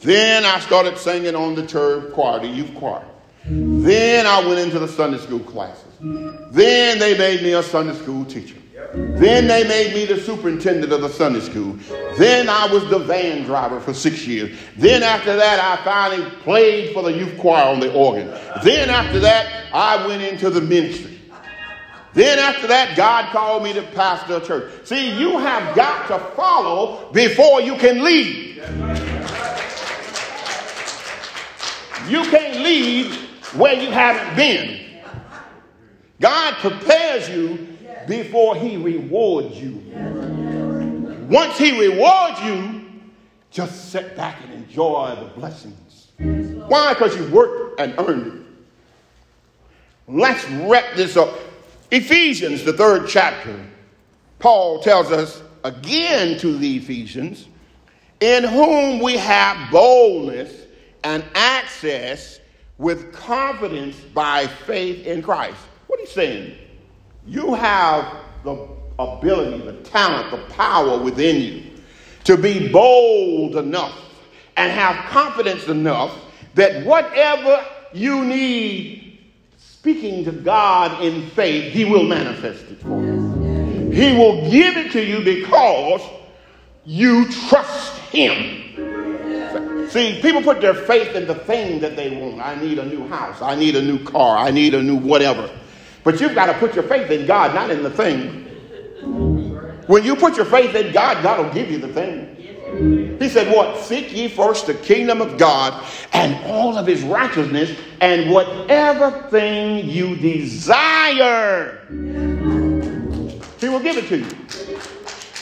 Then 0.00 0.44
I 0.44 0.60
started 0.60 0.98
singing 0.98 1.34
on 1.34 1.54
the 1.54 1.66
church 1.66 2.12
choir, 2.12 2.38
the 2.40 2.46
youth 2.46 2.74
choir. 2.74 3.04
Then 3.46 4.26
I 4.26 4.46
went 4.46 4.60
into 4.60 4.78
the 4.78 4.88
Sunday 4.88 5.18
school 5.18 5.40
classes. 5.40 5.92
Then 6.00 6.98
they 6.98 7.16
made 7.16 7.42
me 7.42 7.54
a 7.54 7.62
Sunday 7.62 7.94
school 7.94 8.24
teacher. 8.24 8.56
Then 8.92 9.46
they 9.48 9.66
made 9.66 9.94
me 9.94 10.04
the 10.04 10.20
superintendent 10.20 10.92
of 10.92 11.00
the 11.00 11.08
Sunday 11.08 11.40
school. 11.40 11.78
Then 12.18 12.48
I 12.48 12.66
was 12.72 12.88
the 12.90 12.98
van 12.98 13.44
driver 13.44 13.80
for 13.80 13.94
six 13.94 14.26
years. 14.26 14.56
Then 14.76 15.02
after 15.02 15.34
that, 15.36 15.58
I 15.58 15.82
finally 15.84 16.30
played 16.42 16.92
for 16.92 17.02
the 17.02 17.12
youth 17.12 17.38
choir 17.38 17.64
on 17.64 17.80
the 17.80 17.92
organ. 17.92 18.28
Then 18.62 18.90
after 18.90 19.18
that, 19.20 19.72
I 19.72 20.06
went 20.06 20.22
into 20.22 20.50
the 20.50 20.60
ministry. 20.60 21.20
Then 22.12 22.38
after 22.38 22.68
that, 22.68 22.96
God 22.96 23.32
called 23.32 23.64
me 23.64 23.72
to 23.72 23.82
pastor 23.82 24.36
a 24.36 24.40
church. 24.40 24.86
See, 24.86 25.18
you 25.18 25.38
have 25.38 25.74
got 25.74 26.06
to 26.08 26.18
follow 26.36 27.10
before 27.12 27.60
you 27.60 27.76
can 27.76 28.04
lead. 28.04 28.62
You 32.08 32.22
can't 32.30 32.60
lead 32.60 33.12
where 33.54 33.74
you 33.74 33.90
haven't 33.90 34.36
been. 34.36 35.02
God 36.20 36.54
prepares 36.54 37.28
you 37.28 37.73
before 38.06 38.56
he 38.56 38.76
rewards 38.76 39.60
you. 39.60 39.82
Once 41.28 41.58
he 41.58 41.80
rewards 41.80 42.40
you, 42.42 42.84
just 43.50 43.90
sit 43.90 44.16
back 44.16 44.42
and 44.44 44.52
enjoy 44.52 45.16
the 45.18 45.26
blessings. 45.38 46.12
Why? 46.18 46.92
Because 46.92 47.16
you 47.16 47.26
worked 47.32 47.80
and 47.80 47.94
earned 47.98 48.26
it. 48.26 48.44
Let's 50.06 50.44
wrap 50.50 50.94
this 50.94 51.16
up. 51.16 51.34
Ephesians, 51.90 52.62
the 52.64 52.72
third 52.72 53.08
chapter, 53.08 53.58
Paul 54.38 54.80
tells 54.80 55.10
us 55.10 55.42
again 55.62 56.38
to 56.38 56.58
the 56.58 56.76
Ephesians, 56.76 57.48
in 58.20 58.44
whom 58.44 59.00
we 59.00 59.16
have 59.16 59.70
boldness 59.70 60.52
and 61.04 61.24
access 61.34 62.40
with 62.78 63.12
confidence 63.12 63.96
by 64.12 64.46
faith 64.46 65.06
in 65.06 65.22
Christ. 65.22 65.56
What 65.86 65.98
are 65.98 66.02
you 66.02 66.08
saying? 66.08 66.58
You 67.26 67.54
have 67.54 68.06
the 68.44 68.68
ability, 68.98 69.64
the 69.64 69.72
talent, 69.82 70.30
the 70.30 70.54
power 70.54 70.98
within 70.98 71.40
you 71.40 71.62
to 72.24 72.36
be 72.36 72.70
bold 72.70 73.56
enough 73.56 73.98
and 74.56 74.70
have 74.70 75.10
confidence 75.10 75.66
enough 75.68 76.16
that 76.54 76.84
whatever 76.84 77.64
you 77.92 78.24
need, 78.24 79.18
speaking 79.56 80.24
to 80.24 80.32
God 80.32 81.02
in 81.02 81.28
faith, 81.30 81.72
He 81.72 81.84
will 81.84 82.04
manifest 82.04 82.64
it 82.70 82.80
for 82.80 83.00
you. 83.02 83.90
He 83.90 84.16
will 84.16 84.50
give 84.50 84.76
it 84.76 84.92
to 84.92 85.04
you 85.04 85.20
because 85.24 86.02
you 86.84 87.30
trust 87.48 87.98
Him. 88.10 89.88
See, 89.88 90.20
people 90.20 90.42
put 90.42 90.60
their 90.60 90.74
faith 90.74 91.14
in 91.14 91.26
the 91.26 91.34
thing 91.34 91.80
that 91.80 91.96
they 91.96 92.16
want. 92.16 92.40
I 92.40 92.56
need 92.60 92.78
a 92.78 92.84
new 92.84 93.06
house. 93.08 93.40
I 93.40 93.54
need 93.54 93.76
a 93.76 93.82
new 93.82 94.02
car. 94.02 94.36
I 94.36 94.50
need 94.50 94.74
a 94.74 94.82
new 94.82 94.96
whatever. 94.96 95.48
But 96.04 96.20
you've 96.20 96.34
got 96.34 96.46
to 96.46 96.54
put 96.54 96.74
your 96.74 96.84
faith 96.84 97.10
in 97.10 97.26
God, 97.26 97.54
not 97.54 97.70
in 97.70 97.82
the 97.82 97.90
thing. 97.90 98.42
When 99.86 100.04
you 100.04 100.14
put 100.16 100.36
your 100.36 100.46
faith 100.46 100.74
in 100.74 100.92
God, 100.92 101.22
God 101.22 101.44
will 101.44 101.52
give 101.52 101.70
you 101.70 101.78
the 101.78 101.88
thing. 101.88 102.34
He 103.18 103.28
said, 103.28 103.54
What? 103.54 103.78
Seek 103.78 104.12
ye 104.12 104.28
first 104.28 104.66
the 104.66 104.74
kingdom 104.74 105.20
of 105.22 105.38
God 105.38 105.84
and 106.12 106.34
all 106.46 106.76
of 106.76 106.86
his 106.86 107.02
righteousness, 107.02 107.76
and 108.00 108.30
whatever 108.30 109.10
thing 109.30 109.88
you 109.88 110.16
desire, 110.16 111.86
he 113.58 113.68
will 113.68 113.80
give 113.80 113.96
it 113.96 114.08
to 114.08 114.18
you. 114.18 114.36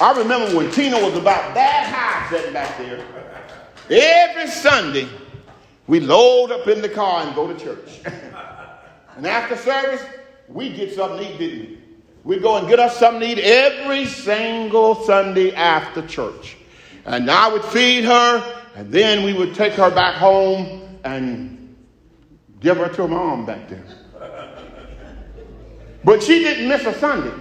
I 0.00 0.16
remember 0.18 0.56
when 0.56 0.70
Tina 0.70 1.02
was 1.02 1.16
about 1.16 1.54
that 1.54 1.86
high 1.86 2.30
sitting 2.30 2.52
back 2.52 2.76
there. 2.78 3.04
Every 3.90 4.48
Sunday, 4.48 5.08
we 5.86 6.00
load 6.00 6.50
up 6.50 6.68
in 6.68 6.82
the 6.82 6.88
car 6.88 7.24
and 7.24 7.34
go 7.34 7.52
to 7.52 7.58
church. 7.58 8.00
and 9.16 9.26
after 9.26 9.56
service, 9.56 10.02
we 10.48 10.72
get 10.72 10.94
something 10.94 11.18
to 11.18 11.34
eat, 11.34 11.38
didn't 11.38 11.60
we? 11.60 11.78
We 12.24 12.38
go 12.38 12.56
and 12.56 12.68
get 12.68 12.78
us 12.78 12.98
something 12.98 13.20
to 13.20 13.26
eat 13.26 13.38
every 13.38 14.06
single 14.06 14.94
Sunday 15.04 15.52
after 15.54 16.06
church. 16.06 16.56
And 17.04 17.30
I 17.30 17.52
would 17.52 17.64
feed 17.64 18.04
her, 18.04 18.62
and 18.76 18.92
then 18.92 19.24
we 19.24 19.32
would 19.32 19.54
take 19.54 19.72
her 19.74 19.90
back 19.90 20.14
home 20.14 20.98
and 21.04 21.76
give 22.60 22.76
her 22.76 22.88
to 22.88 23.02
her 23.02 23.08
mom 23.08 23.44
back 23.44 23.68
there. 23.68 23.84
But 26.04 26.22
she 26.22 26.40
didn't 26.40 26.68
miss 26.68 26.84
a 26.84 26.94
Sunday. 26.98 27.32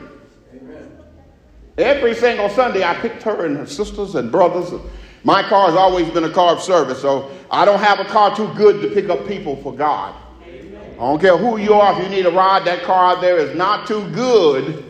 Every 1.78 2.14
single 2.16 2.50
Sunday, 2.50 2.84
I 2.84 2.96
picked 2.96 3.24
her 3.24 3.46
and 3.46 3.58
her 3.58 3.66
sisters 3.66 4.16
and 4.16 4.32
brothers. 4.32 4.72
My 5.24 5.44
car 5.44 5.68
has 5.68 5.76
always 5.76 6.10
been 6.10 6.24
a 6.24 6.30
car 6.30 6.54
of 6.56 6.62
service, 6.62 7.02
so 7.02 7.32
I 7.50 7.66
don't 7.66 7.80
have 7.80 8.00
a 8.00 8.06
car 8.06 8.36
too 8.36 8.52
good 8.56 8.82
to 8.82 8.90
pick 8.90 9.10
up 9.10 9.28
people 9.28 9.56
for 9.58 9.74
God. 9.74 10.16
I 11.02 11.06
don't 11.06 11.20
care 11.20 11.36
who 11.36 11.58
you 11.58 11.74
are, 11.74 12.00
if 12.00 12.04
you 12.04 12.16
need 12.16 12.28
a 12.28 12.32
ride, 12.32 12.64
that 12.66 12.84
car 12.84 13.16
out 13.16 13.22
there 13.22 13.40
is 13.40 13.58
not 13.58 13.88
too 13.88 14.08
good 14.12 14.86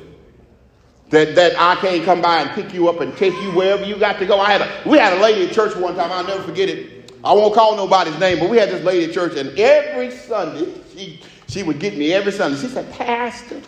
that, 1.10 1.36
that 1.36 1.54
I 1.58 1.76
can't 1.76 2.04
come 2.04 2.21
by 2.21 2.41
and 2.41 2.50
pick 2.52 2.74
you 2.74 2.89
up 2.89 3.00
and 3.00 3.15
take 3.15 3.34
you 3.36 3.52
wherever 3.52 3.86
you 3.86 3.97
got 3.97 4.19
to 4.19 4.26
go. 4.26 4.38
I 4.38 4.52
had 4.52 4.60
a, 4.60 4.89
we 4.89 4.97
had 4.97 5.13
a 5.13 5.21
lady 5.21 5.47
at 5.47 5.54
church 5.54 5.74
one 5.74 5.95
time, 5.95 6.12
I'll 6.12 6.28
never 6.28 6.43
forget 6.43 6.67
it. 6.67 7.13
I 7.24 7.32
won't 7.32 7.56
call 7.56 7.78
nobody's 7.78 8.19
name, 8.19 8.39
but 8.39 8.50
we 8.50 8.58
had 8.58 8.67
this 8.67 8.84
lady 8.84 9.06
at 9.06 9.13
church, 9.13 9.38
and 9.38 9.58
every 9.58 10.12
Sunday, 10.12 10.74
she, 10.93 11.21
she 11.47 11.63
would 11.63 11.80
get 11.80 11.95
me 11.97 12.12
every 12.12 12.34
Sunday. 12.34 12.60
She 12.60 12.67
said, 12.67 12.91
Pastor, 12.91 13.62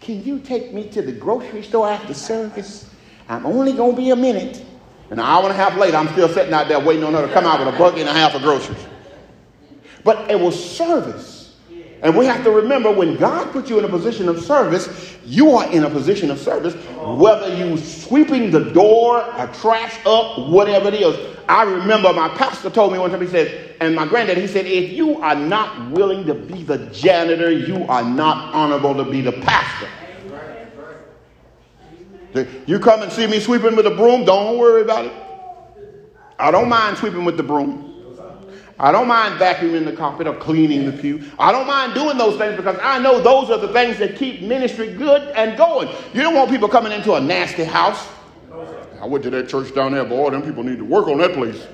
can 0.00 0.24
you 0.24 0.38
take 0.38 0.72
me 0.72 0.88
to 0.88 1.02
the 1.02 1.12
grocery 1.12 1.62
store 1.62 1.90
after 1.90 2.14
service? 2.14 2.88
I'm 3.28 3.44
only 3.44 3.74
going 3.74 3.96
to 3.96 4.00
be 4.00 4.10
a 4.12 4.16
minute. 4.16 4.64
An 5.10 5.20
hour 5.20 5.42
and 5.42 5.52
a 5.52 5.54
half 5.54 5.76
later, 5.76 5.98
I'm 5.98 6.08
still 6.08 6.30
sitting 6.30 6.54
out 6.54 6.68
there 6.68 6.80
waiting 6.80 7.04
on 7.04 7.12
her 7.12 7.26
to 7.26 7.32
come 7.34 7.44
out 7.44 7.58
with 7.58 7.74
a 7.74 7.76
bucket 7.76 8.00
and 8.00 8.08
a 8.08 8.14
half 8.14 8.34
of 8.34 8.40
groceries. 8.40 8.82
But 10.04 10.30
it 10.30 10.40
was 10.40 10.58
service. 10.58 11.35
And 12.06 12.16
we 12.16 12.24
have 12.26 12.44
to 12.44 12.52
remember 12.52 12.92
when 12.92 13.16
God 13.16 13.50
puts 13.50 13.68
you 13.68 13.80
in 13.80 13.84
a 13.84 13.88
position 13.88 14.28
of 14.28 14.40
service, 14.40 15.16
you 15.24 15.50
are 15.56 15.68
in 15.72 15.82
a 15.82 15.90
position 15.90 16.30
of 16.30 16.38
service, 16.38 16.72
whether 17.02 17.52
you 17.56 17.76
sweeping 17.78 18.52
the 18.52 18.70
door 18.70 19.24
or 19.24 19.46
trash 19.48 19.98
up, 20.06 20.48
whatever 20.48 20.86
it 20.86 20.94
is. 20.94 21.36
I 21.48 21.64
remember 21.64 22.12
my 22.12 22.28
pastor 22.28 22.70
told 22.70 22.92
me 22.92 23.00
one 23.00 23.10
time, 23.10 23.22
he 23.22 23.26
said, 23.26 23.74
and 23.80 23.96
my 23.96 24.06
granddad, 24.06 24.38
he 24.38 24.46
said, 24.46 24.66
if 24.66 24.92
you 24.92 25.20
are 25.20 25.34
not 25.34 25.90
willing 25.90 26.24
to 26.26 26.34
be 26.34 26.62
the 26.62 26.78
janitor, 26.92 27.50
you 27.50 27.84
are 27.88 28.04
not 28.04 28.54
honorable 28.54 28.94
to 28.94 29.10
be 29.10 29.20
the 29.20 29.32
pastor. 29.32 29.88
You 32.68 32.78
come 32.78 33.02
and 33.02 33.10
see 33.10 33.26
me 33.26 33.40
sweeping 33.40 33.74
with 33.74 33.86
a 33.86 33.90
broom, 33.90 34.24
don't 34.24 34.58
worry 34.58 34.82
about 34.82 35.06
it. 35.06 35.12
I 36.38 36.52
don't 36.52 36.68
mind 36.68 36.98
sweeping 36.98 37.24
with 37.24 37.36
the 37.36 37.42
broom. 37.42 37.85
I 38.78 38.92
don't 38.92 39.08
mind 39.08 39.40
vacuuming 39.40 39.86
the 39.86 39.92
carpet 39.92 40.26
or 40.26 40.34
cleaning 40.34 40.84
the 40.84 40.92
pew. 40.92 41.24
I 41.38 41.50
don't 41.50 41.66
mind 41.66 41.94
doing 41.94 42.18
those 42.18 42.36
things 42.36 42.56
because 42.56 42.78
I 42.82 42.98
know 42.98 43.20
those 43.20 43.50
are 43.50 43.58
the 43.58 43.72
things 43.72 43.98
that 43.98 44.16
keep 44.16 44.42
ministry 44.42 44.92
good 44.92 45.22
and 45.34 45.56
going. 45.56 45.88
You 46.12 46.22
don't 46.22 46.34
want 46.34 46.50
people 46.50 46.68
coming 46.68 46.92
into 46.92 47.14
a 47.14 47.20
nasty 47.20 47.64
house. 47.64 48.06
I 49.00 49.06
went 49.06 49.24
to 49.24 49.30
that 49.30 49.48
church 49.48 49.74
down 49.74 49.92
there, 49.92 50.04
boy, 50.04 50.30
them 50.30 50.42
people 50.42 50.62
need 50.62 50.78
to 50.78 50.84
work 50.84 51.08
on 51.08 51.18
that 51.18 51.32
place. 51.32 51.66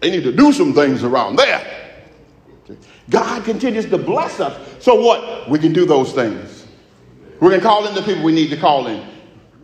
They 0.00 0.10
need 0.10 0.24
to 0.24 0.32
do 0.32 0.52
some 0.52 0.74
things 0.74 1.02
around 1.02 1.36
there. 1.36 1.82
God 3.10 3.44
continues 3.44 3.86
to 3.86 3.98
bless 3.98 4.40
us. 4.40 4.82
So 4.82 5.00
what? 5.00 5.48
We 5.48 5.58
can 5.58 5.72
do 5.72 5.86
those 5.86 6.12
things. 6.12 6.66
We 7.40 7.50
can 7.50 7.60
call 7.60 7.86
in 7.86 7.94
the 7.94 8.02
people 8.02 8.22
we 8.22 8.32
need 8.32 8.50
to 8.50 8.56
call 8.56 8.86
in. 8.86 9.04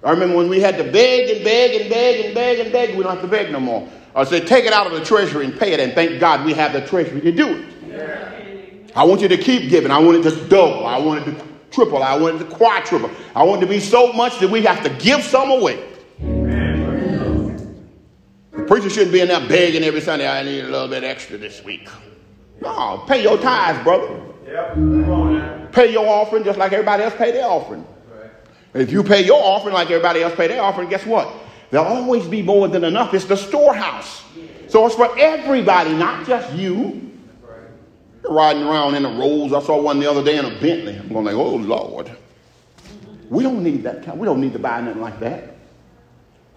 I 0.03 0.11
remember 0.11 0.37
when 0.37 0.49
we 0.49 0.61
had 0.61 0.77
to 0.77 0.85
beg 0.85 1.31
and 1.31 1.45
beg 1.45 1.81
and 1.81 1.91
beg 1.91 2.25
and 2.27 2.35
beg 2.35 2.59
and 2.61 2.73
beg, 2.73 2.97
we 2.97 3.03
don't 3.03 3.13
have 3.13 3.23
to 3.23 3.29
beg 3.29 3.51
no 3.51 3.61
more. 3.61 3.89
I 4.19 4.25
said, 4.25 4.47
take 4.49 4.65
it 4.65 4.73
out 4.73 4.87
of 4.87 4.93
the 4.93 5.05
treasury 5.05 5.45
and 5.45 5.57
pay 5.57 5.73
it, 5.73 5.81
and 5.81 5.93
thank 5.93 6.19
God 6.19 6.45
we 6.45 6.53
have 6.55 6.73
the 6.73 6.85
treasury 6.85 7.21
to 7.21 7.31
do 7.31 7.57
it. 7.57 7.67
Yeah. 7.87 8.91
I 8.97 9.05
want 9.05 9.21
you 9.21 9.29
to 9.29 9.37
keep 9.37 9.71
giving. 9.71 9.93
I 9.93 9.99
want 9.99 10.19
it 10.19 10.31
to 10.31 10.49
double. 10.49 10.85
I 10.87 10.99
want 10.99 11.27
it 11.27 11.33
to 11.33 11.45
triple. 11.71 12.03
I 12.03 12.19
want 12.19 12.37
it 12.37 12.39
to 12.41 12.45
quadruple. 12.47 13.13
I 13.37 13.45
want 13.45 13.63
it 13.63 13.67
to 13.67 13.71
be 13.71 13.79
so 13.79 14.13
much 14.13 14.41
that 14.41 14.51
we 14.51 14.63
have 14.63 14.83
to 14.83 14.91
give 15.03 15.23
some 15.23 15.51
away. 15.51 15.85
The 18.51 18.65
preacher 18.67 18.91
shouldn't 18.91 19.13
be 19.13 19.21
in 19.21 19.29
there 19.29 19.47
begging 19.47 19.85
every 19.85 20.01
Sunday, 20.01 20.27
I 20.29 20.43
need 20.43 20.65
a 20.65 20.69
little 20.69 20.89
bit 20.89 21.05
extra 21.05 21.39
this 21.39 21.63
week. 21.63 21.89
No, 22.61 23.05
pay 23.07 23.23
your 23.23 23.39
tithes, 23.39 23.85
brother. 23.85 24.21
Yep. 24.47 25.73
Pay 25.73 25.93
your 25.93 26.09
offering 26.09 26.43
just 26.43 26.59
like 26.59 26.73
everybody 26.73 27.05
else 27.05 27.15
pay 27.15 27.31
their 27.31 27.47
offering. 27.47 27.87
Right. 28.11 28.31
If 28.83 28.91
you 28.91 29.05
pay 29.05 29.25
your 29.25 29.41
offering 29.41 29.75
like 29.75 29.91
everybody 29.93 30.23
else 30.23 30.35
pay 30.35 30.49
their 30.49 30.61
offering, 30.61 30.89
guess 30.89 31.07
what? 31.07 31.33
There'll 31.71 31.87
always 31.87 32.27
be 32.27 32.43
more 32.43 32.69
than 32.69 32.85
enough. 32.85 33.13
It's 33.15 33.27
the 33.27 33.37
storehouse. 33.37 34.23
So 34.69 34.87
it's 34.87 34.95
for 34.95 35.19
everybody, 35.19 35.93
not 35.95 36.27
just 36.27 36.53
you. 36.55 37.11
You're 38.23 38.33
riding 38.33 38.63
around 38.63 38.95
in 38.95 39.05
a 39.05 39.11
Rolls. 39.11 39.53
I 39.53 39.63
saw 39.63 39.81
one 39.81 40.01
the 40.01 40.11
other 40.11 40.25
day 40.25 40.39
in 40.39 40.45
a 40.45 40.61
Bentley. 40.61 40.97
I'm 40.97 41.09
going 41.09 41.25
like, 41.25 41.35
oh 41.35 41.57
Lord. 41.57 42.11
We 43.29 43.43
don't 43.43 43.63
need 43.63 43.83
that 43.83 44.05
kind. 44.05 44.19
We 44.19 44.25
don't 44.25 44.41
need 44.41 44.55
to 44.55 44.59
buy 44.59 44.81
nothing 44.81 45.03
like 45.03 45.21
that. 45.21 45.57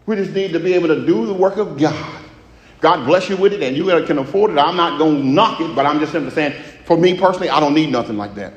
We 0.05 0.15
just 0.15 0.31
need 0.31 0.53
to 0.53 0.59
be 0.59 0.73
able 0.73 0.87
to 0.87 1.05
do 1.05 1.25
the 1.25 1.33
work 1.33 1.57
of 1.57 1.77
God. 1.77 2.23
God 2.79 3.05
bless 3.05 3.29
you 3.29 3.37
with 3.37 3.53
it, 3.53 3.61
and 3.61 3.77
you 3.77 3.85
can 4.05 4.17
afford 4.17 4.51
it. 4.51 4.57
I'm 4.57 4.75
not 4.75 4.97
going 4.97 5.21
to 5.21 5.27
knock 5.27 5.61
it, 5.61 5.75
but 5.75 5.85
I'm 5.85 5.99
just 5.99 6.11
simply 6.11 6.31
saying, 6.31 6.53
for 6.85 6.97
me 6.97 7.17
personally, 7.17 7.49
I 7.49 7.59
don't 7.59 7.75
need 7.75 7.91
nothing 7.91 8.17
like 8.17 8.33
that. 8.35 8.53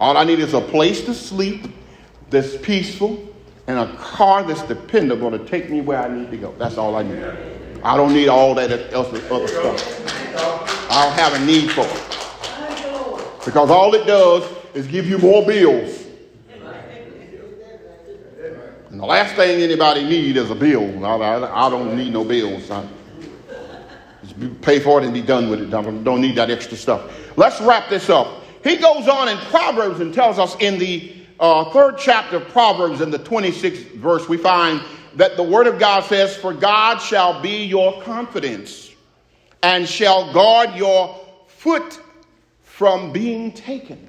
All 0.00 0.16
I 0.16 0.24
need 0.24 0.40
is 0.40 0.54
a 0.54 0.60
place 0.60 1.04
to 1.04 1.14
sleep 1.14 1.66
that's 2.30 2.56
peaceful 2.56 3.24
and 3.68 3.78
a 3.78 3.96
car 3.96 4.42
that's 4.42 4.62
dependable 4.62 5.30
to 5.30 5.38
take 5.40 5.68
me 5.68 5.82
where 5.82 6.02
I 6.02 6.08
need 6.08 6.30
to 6.30 6.38
go. 6.38 6.54
That's 6.58 6.78
all 6.78 6.96
I 6.96 7.02
need. 7.02 7.22
I 7.84 7.96
don't 7.98 8.14
need 8.14 8.28
all 8.28 8.54
that 8.54 8.92
else, 8.92 9.08
other 9.30 9.46
stuff. 9.46 10.90
I 10.90 11.04
don't 11.04 11.12
have 11.12 11.34
a 11.34 11.44
need 11.44 11.70
for 11.70 11.84
it. 11.84 13.44
Because 13.44 13.70
all 13.70 13.94
it 13.94 14.06
does 14.06 14.50
is 14.74 14.86
give 14.86 15.06
you 15.06 15.18
more 15.18 15.44
bills. 15.46 16.06
And 18.90 18.98
the 18.98 19.06
last 19.06 19.36
thing 19.36 19.60
anybody 19.60 20.02
needs 20.02 20.38
is 20.38 20.50
a 20.50 20.54
bill. 20.54 21.04
I, 21.04 21.68
don't 21.68 21.94
need 21.94 22.14
no 22.14 22.24
bills. 22.24 22.70
I, 22.70 22.88
just 24.22 24.62
pay 24.62 24.80
for 24.80 25.00
it 25.00 25.04
and 25.04 25.12
be 25.12 25.20
done 25.20 25.50
with 25.50 25.60
it. 25.60 25.74
I 25.74 25.82
don't 25.82 26.20
need 26.22 26.36
that 26.36 26.50
extra 26.50 26.76
stuff. 26.76 27.36
Let's 27.36 27.60
wrap 27.60 27.90
this 27.90 28.08
up. 28.08 28.44
He 28.64 28.76
goes 28.76 29.08
on 29.08 29.28
in 29.28 29.36
Proverbs 29.36 30.00
and 30.00 30.12
tells 30.12 30.38
us 30.38 30.56
in 30.58 30.78
the 30.78 31.17
uh, 31.40 31.70
third 31.70 31.96
chapter 31.98 32.36
of 32.36 32.48
Proverbs, 32.48 33.00
in 33.00 33.10
the 33.10 33.18
26th 33.18 33.94
verse, 33.94 34.28
we 34.28 34.36
find 34.36 34.82
that 35.16 35.36
the 35.36 35.42
Word 35.42 35.66
of 35.66 35.78
God 35.78 36.04
says, 36.04 36.36
For 36.36 36.52
God 36.52 36.98
shall 36.98 37.40
be 37.40 37.64
your 37.64 38.02
confidence 38.02 38.92
and 39.62 39.88
shall 39.88 40.32
guard 40.32 40.74
your 40.74 41.18
foot 41.46 42.00
from 42.62 43.12
being 43.12 43.52
taken. 43.52 44.08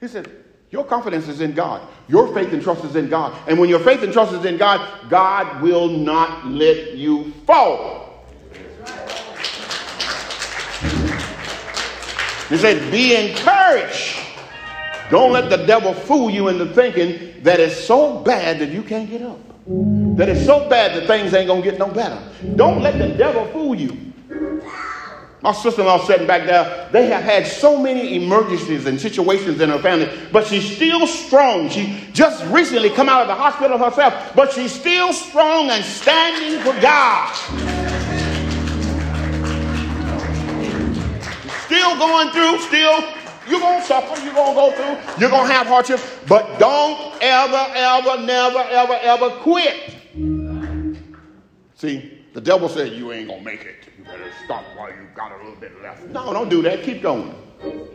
He 0.00 0.08
said, 0.08 0.30
Your 0.70 0.84
confidence 0.84 1.28
is 1.28 1.40
in 1.40 1.52
God. 1.52 1.86
Your 2.08 2.32
faith 2.34 2.52
and 2.52 2.62
trust 2.62 2.84
is 2.84 2.96
in 2.96 3.08
God. 3.08 3.36
And 3.48 3.58
when 3.58 3.68
your 3.68 3.80
faith 3.80 4.02
and 4.02 4.12
trust 4.12 4.32
is 4.32 4.44
in 4.44 4.58
God, 4.58 5.10
God 5.10 5.62
will 5.62 5.88
not 5.88 6.46
let 6.46 6.94
you 6.94 7.32
fall. 7.46 8.24
He 12.48 12.56
said, 12.58 12.90
Be 12.90 13.16
encouraged. 13.16 14.20
Don't 15.10 15.32
let 15.32 15.50
the 15.50 15.64
devil 15.66 15.94
fool 15.94 16.30
you 16.30 16.48
into 16.48 16.66
thinking 16.66 17.42
that 17.42 17.60
it's 17.60 17.78
so 17.84 18.20
bad 18.20 18.58
that 18.58 18.70
you 18.70 18.82
can't 18.82 19.08
get 19.08 19.22
up. 19.22 19.38
That 20.16 20.28
it's 20.28 20.44
so 20.44 20.68
bad 20.68 20.96
that 20.96 21.06
things 21.06 21.32
ain't 21.34 21.46
going 21.46 21.62
to 21.62 21.70
get 21.70 21.78
no 21.78 21.88
better. 21.88 22.20
Don't 22.56 22.82
let 22.82 22.98
the 22.98 23.08
devil 23.08 23.46
fool 23.46 23.74
you. 23.74 24.12
My 25.42 25.52
sister-in-law 25.52 26.06
sitting 26.06 26.26
back 26.26 26.46
there, 26.46 26.88
they 26.90 27.06
have 27.06 27.22
had 27.22 27.46
so 27.46 27.80
many 27.80 28.16
emergencies 28.16 28.86
and 28.86 29.00
situations 29.00 29.60
in 29.60 29.70
her 29.70 29.78
family, 29.78 30.10
but 30.32 30.46
she's 30.46 30.74
still 30.74 31.06
strong. 31.06 31.68
She 31.68 32.08
just 32.12 32.44
recently 32.46 32.90
come 32.90 33.08
out 33.08 33.22
of 33.22 33.28
the 33.28 33.34
hospital 33.34 33.78
herself, 33.78 34.32
but 34.34 34.52
she's 34.52 34.72
still 34.72 35.12
strong 35.12 35.70
and 35.70 35.84
standing 35.84 36.60
for 36.62 36.80
God. 36.80 37.32
Still 41.66 41.96
going 41.96 42.30
through, 42.30 42.58
still 42.60 43.25
you're 43.48 43.60
going 43.60 43.80
to 43.80 43.86
suffer. 43.86 44.22
You're 44.24 44.34
going 44.34 44.54
to 44.54 44.60
go 44.60 44.70
through. 44.72 45.20
You're 45.20 45.30
going 45.30 45.48
to 45.48 45.52
have 45.52 45.66
hardship. 45.66 46.00
But 46.28 46.58
don't 46.58 47.16
ever, 47.22 47.72
ever, 47.74 48.22
never, 48.22 48.58
ever, 48.58 48.98
ever 49.02 49.30
quit. 49.40 49.94
See, 51.74 52.24
the 52.32 52.40
devil 52.40 52.68
said 52.68 52.92
you 52.92 53.12
ain't 53.12 53.28
going 53.28 53.40
to 53.40 53.44
make 53.44 53.64
it. 53.64 53.88
You 53.98 54.04
better 54.04 54.30
stop 54.44 54.64
while 54.76 54.90
you 54.90 55.08
got 55.14 55.32
a 55.32 55.36
little 55.36 55.60
bit 55.60 55.80
left. 55.82 56.06
No, 56.08 56.32
don't 56.32 56.48
do 56.48 56.62
that. 56.62 56.82
Keep 56.82 57.02
going. 57.02 57.34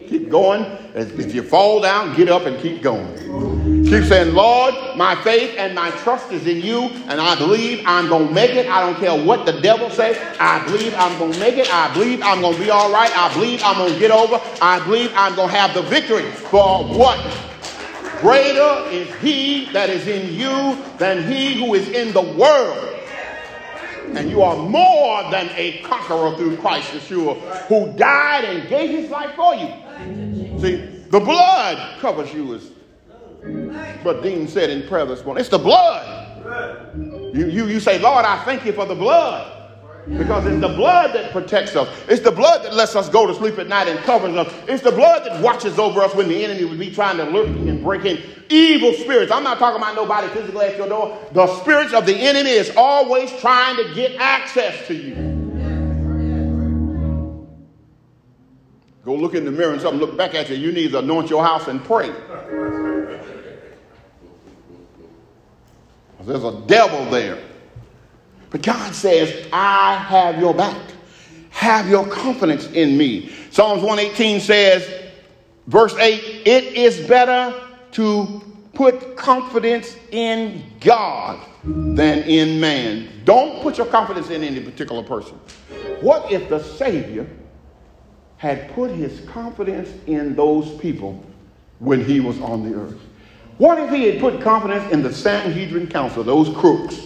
Keep 0.07 0.29
going. 0.29 0.63
If 0.95 1.33
you 1.33 1.43
fall 1.43 1.81
down, 1.81 2.15
get 2.15 2.29
up 2.29 2.45
and 2.45 2.59
keep 2.61 2.81
going. 2.81 3.60
Keep 3.91 4.05
saying, 4.05 4.33
Lord, 4.33 4.73
my 4.95 5.21
faith 5.21 5.53
and 5.57 5.75
my 5.75 5.91
trust 5.91 6.31
is 6.31 6.47
in 6.47 6.61
you, 6.61 6.83
and 7.09 7.19
I 7.19 7.35
believe 7.37 7.83
I'm 7.85 8.07
going 8.07 8.29
to 8.29 8.33
make 8.33 8.51
it. 8.51 8.65
I 8.69 8.79
don't 8.79 8.97
care 8.97 9.21
what 9.21 9.45
the 9.45 9.59
devil 9.59 9.89
says. 9.89 10.17
I 10.39 10.63
believe 10.63 10.93
I'm 10.95 11.19
going 11.19 11.33
to 11.33 11.39
make 11.39 11.57
it. 11.57 11.69
I 11.69 11.93
believe 11.93 12.21
I'm 12.23 12.39
going 12.39 12.53
to 12.53 12.59
be 12.61 12.69
all 12.69 12.89
right. 12.89 13.11
I 13.13 13.33
believe 13.33 13.61
I'm 13.65 13.75
going 13.75 13.91
to 13.91 13.99
get 13.99 14.09
over. 14.09 14.39
I 14.61 14.81
believe 14.85 15.11
I'm 15.13 15.35
going 15.35 15.49
to 15.49 15.53
have 15.53 15.73
the 15.73 15.81
victory. 15.81 16.31
For 16.31 16.85
what? 16.85 17.19
Greater 18.21 18.89
is 18.91 19.13
he 19.15 19.65
that 19.73 19.89
is 19.89 20.07
in 20.07 20.35
you 20.35 20.81
than 20.97 21.29
he 21.29 21.55
who 21.55 21.73
is 21.73 21.89
in 21.89 22.13
the 22.13 22.21
world. 22.21 22.97
And 24.15 24.29
you 24.29 24.41
are 24.41 24.55
more 24.55 25.29
than 25.31 25.49
a 25.57 25.79
conqueror 25.79 26.37
through 26.37 26.55
Christ 26.59 26.93
Yeshua, 26.93 27.37
who 27.67 27.91
died 27.97 28.45
and 28.45 28.69
gave 28.69 28.89
his 28.89 29.09
life 29.09 29.35
for 29.35 29.53
you. 29.53 29.67
See, 30.61 30.77
the 31.09 31.19
blood 31.19 31.99
covers 31.99 32.33
you, 32.33 32.55
as 32.55 32.71
but 34.03 34.21
Dean 34.21 34.47
said 34.47 34.69
in 34.69 34.87
prayer 34.87 35.05
this 35.05 35.23
morning. 35.23 35.41
It's 35.41 35.49
the 35.49 35.59
blood. 35.59 36.17
You, 37.33 37.47
you, 37.47 37.67
you 37.67 37.79
say, 37.79 37.99
Lord, 37.99 38.25
I 38.25 38.43
thank 38.43 38.65
you 38.65 38.73
for 38.73 38.85
the 38.85 38.95
blood. 38.95 39.59
Because 40.07 40.45
it's 40.47 40.59
the 40.59 40.69
blood 40.69 41.13
that 41.13 41.31
protects 41.31 41.75
us. 41.75 41.87
It's 42.09 42.23
the 42.23 42.31
blood 42.31 42.63
that 42.63 42.73
lets 42.73 42.95
us 42.95 43.07
go 43.07 43.27
to 43.27 43.35
sleep 43.35 43.59
at 43.59 43.67
night 43.67 43.87
and 43.87 43.99
covers 43.99 44.35
us. 44.35 44.51
It's 44.67 44.81
the 44.81 44.91
blood 44.91 45.25
that 45.25 45.41
watches 45.43 45.77
over 45.77 46.01
us 46.01 46.15
when 46.15 46.27
the 46.27 46.43
enemy 46.43 46.65
would 46.65 46.79
be 46.79 46.91
trying 46.91 47.17
to 47.17 47.23
lurk 47.25 47.47
and 47.47 47.83
break 47.83 48.05
in. 48.05 48.19
Evil 48.49 48.93
spirits. 48.93 49.31
I'm 49.31 49.43
not 49.43 49.59
talking 49.59 49.81
about 49.81 49.95
nobody 49.95 50.27
physically 50.29 50.65
at 50.65 50.77
your 50.77 50.89
door. 50.89 51.17
The 51.33 51.47
spirits 51.61 51.93
of 51.93 52.07
the 52.07 52.15
enemy 52.15 52.49
is 52.49 52.71
always 52.75 53.31
trying 53.39 53.77
to 53.77 53.93
get 53.93 54.15
access 54.19 54.87
to 54.87 54.95
you. 54.95 55.15
Go 59.05 59.15
look 59.15 59.33
in 59.33 59.45
the 59.45 59.51
mirror 59.51 59.73
and 59.73 59.81
something 59.81 59.99
look 59.99 60.17
back 60.17 60.35
at 60.35 60.49
you. 60.49 60.55
You 60.55 60.71
need 60.71 60.91
to 60.91 60.99
anoint 60.99 61.29
your 61.29 61.43
house 61.43 61.67
and 61.67 61.83
pray. 61.83 62.11
There's 66.25 66.43
a 66.43 66.61
devil 66.67 67.05
there. 67.05 67.39
But 68.49 68.61
God 68.61 68.93
says, 68.93 69.47
I 69.51 69.95
have 69.95 70.39
your 70.39 70.53
back. 70.53 70.79
Have 71.51 71.89
your 71.89 72.07
confidence 72.07 72.67
in 72.67 72.97
me. 72.97 73.31
Psalms 73.49 73.81
118 73.81 74.39
says, 74.39 75.11
verse 75.67 75.95
8, 75.95 76.43
it 76.45 76.63
is 76.75 77.07
better 77.07 77.53
to 77.91 78.41
put 78.73 79.15
confidence 79.15 79.95
in 80.11 80.63
God 80.79 81.45
than 81.63 82.23
in 82.23 82.59
man. 82.59 83.09
Don't 83.25 83.61
put 83.61 83.77
your 83.77 83.87
confidence 83.87 84.29
in 84.29 84.43
any 84.43 84.61
particular 84.61 85.03
person. 85.03 85.35
What 86.01 86.31
if 86.31 86.49
the 86.49 86.63
Savior 86.63 87.27
had 88.37 88.73
put 88.73 88.91
his 88.91 89.21
confidence 89.29 89.89
in 90.07 90.35
those 90.35 90.79
people 90.79 91.23
when 91.79 92.03
he 92.03 92.19
was 92.19 92.39
on 92.41 92.69
the 92.69 92.75
earth? 92.77 92.99
What 93.61 93.77
if 93.77 93.91
he 93.91 94.05
had 94.05 94.19
put 94.19 94.41
confidence 94.41 94.91
in 94.91 95.03
the 95.03 95.13
Sanhedrin 95.13 95.85
Council, 95.85 96.23
those 96.23 96.49
crooks? 96.57 96.99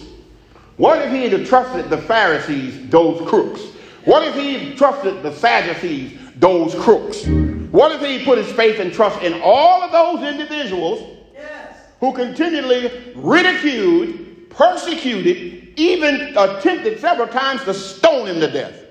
What 0.78 1.02
if 1.02 1.12
he 1.12 1.28
had 1.28 1.46
trusted 1.46 1.90
the 1.90 1.98
Pharisees, 1.98 2.88
those 2.88 3.20
crooks? 3.28 3.60
What 4.06 4.26
if 4.26 4.34
he 4.36 4.54
had 4.54 4.78
trusted 4.78 5.22
the 5.22 5.34
Sadducees, 5.34 6.18
those 6.36 6.74
crooks? 6.76 7.26
What 7.72 7.92
if 7.92 8.00
he 8.00 8.24
put 8.24 8.38
his 8.38 8.50
faith 8.52 8.80
and 8.80 8.90
trust 8.90 9.22
in 9.22 9.38
all 9.44 9.82
of 9.82 9.92
those 9.92 10.26
individuals 10.26 11.18
yes. 11.34 11.76
who 12.00 12.14
continually 12.14 13.12
ridiculed, 13.14 14.48
persecuted, 14.48 15.74
even 15.76 16.34
attempted 16.38 17.00
several 17.00 17.28
times 17.28 17.64
to 17.64 17.74
stone 17.74 18.28
him 18.28 18.40
to 18.40 18.50
death? 18.50 18.82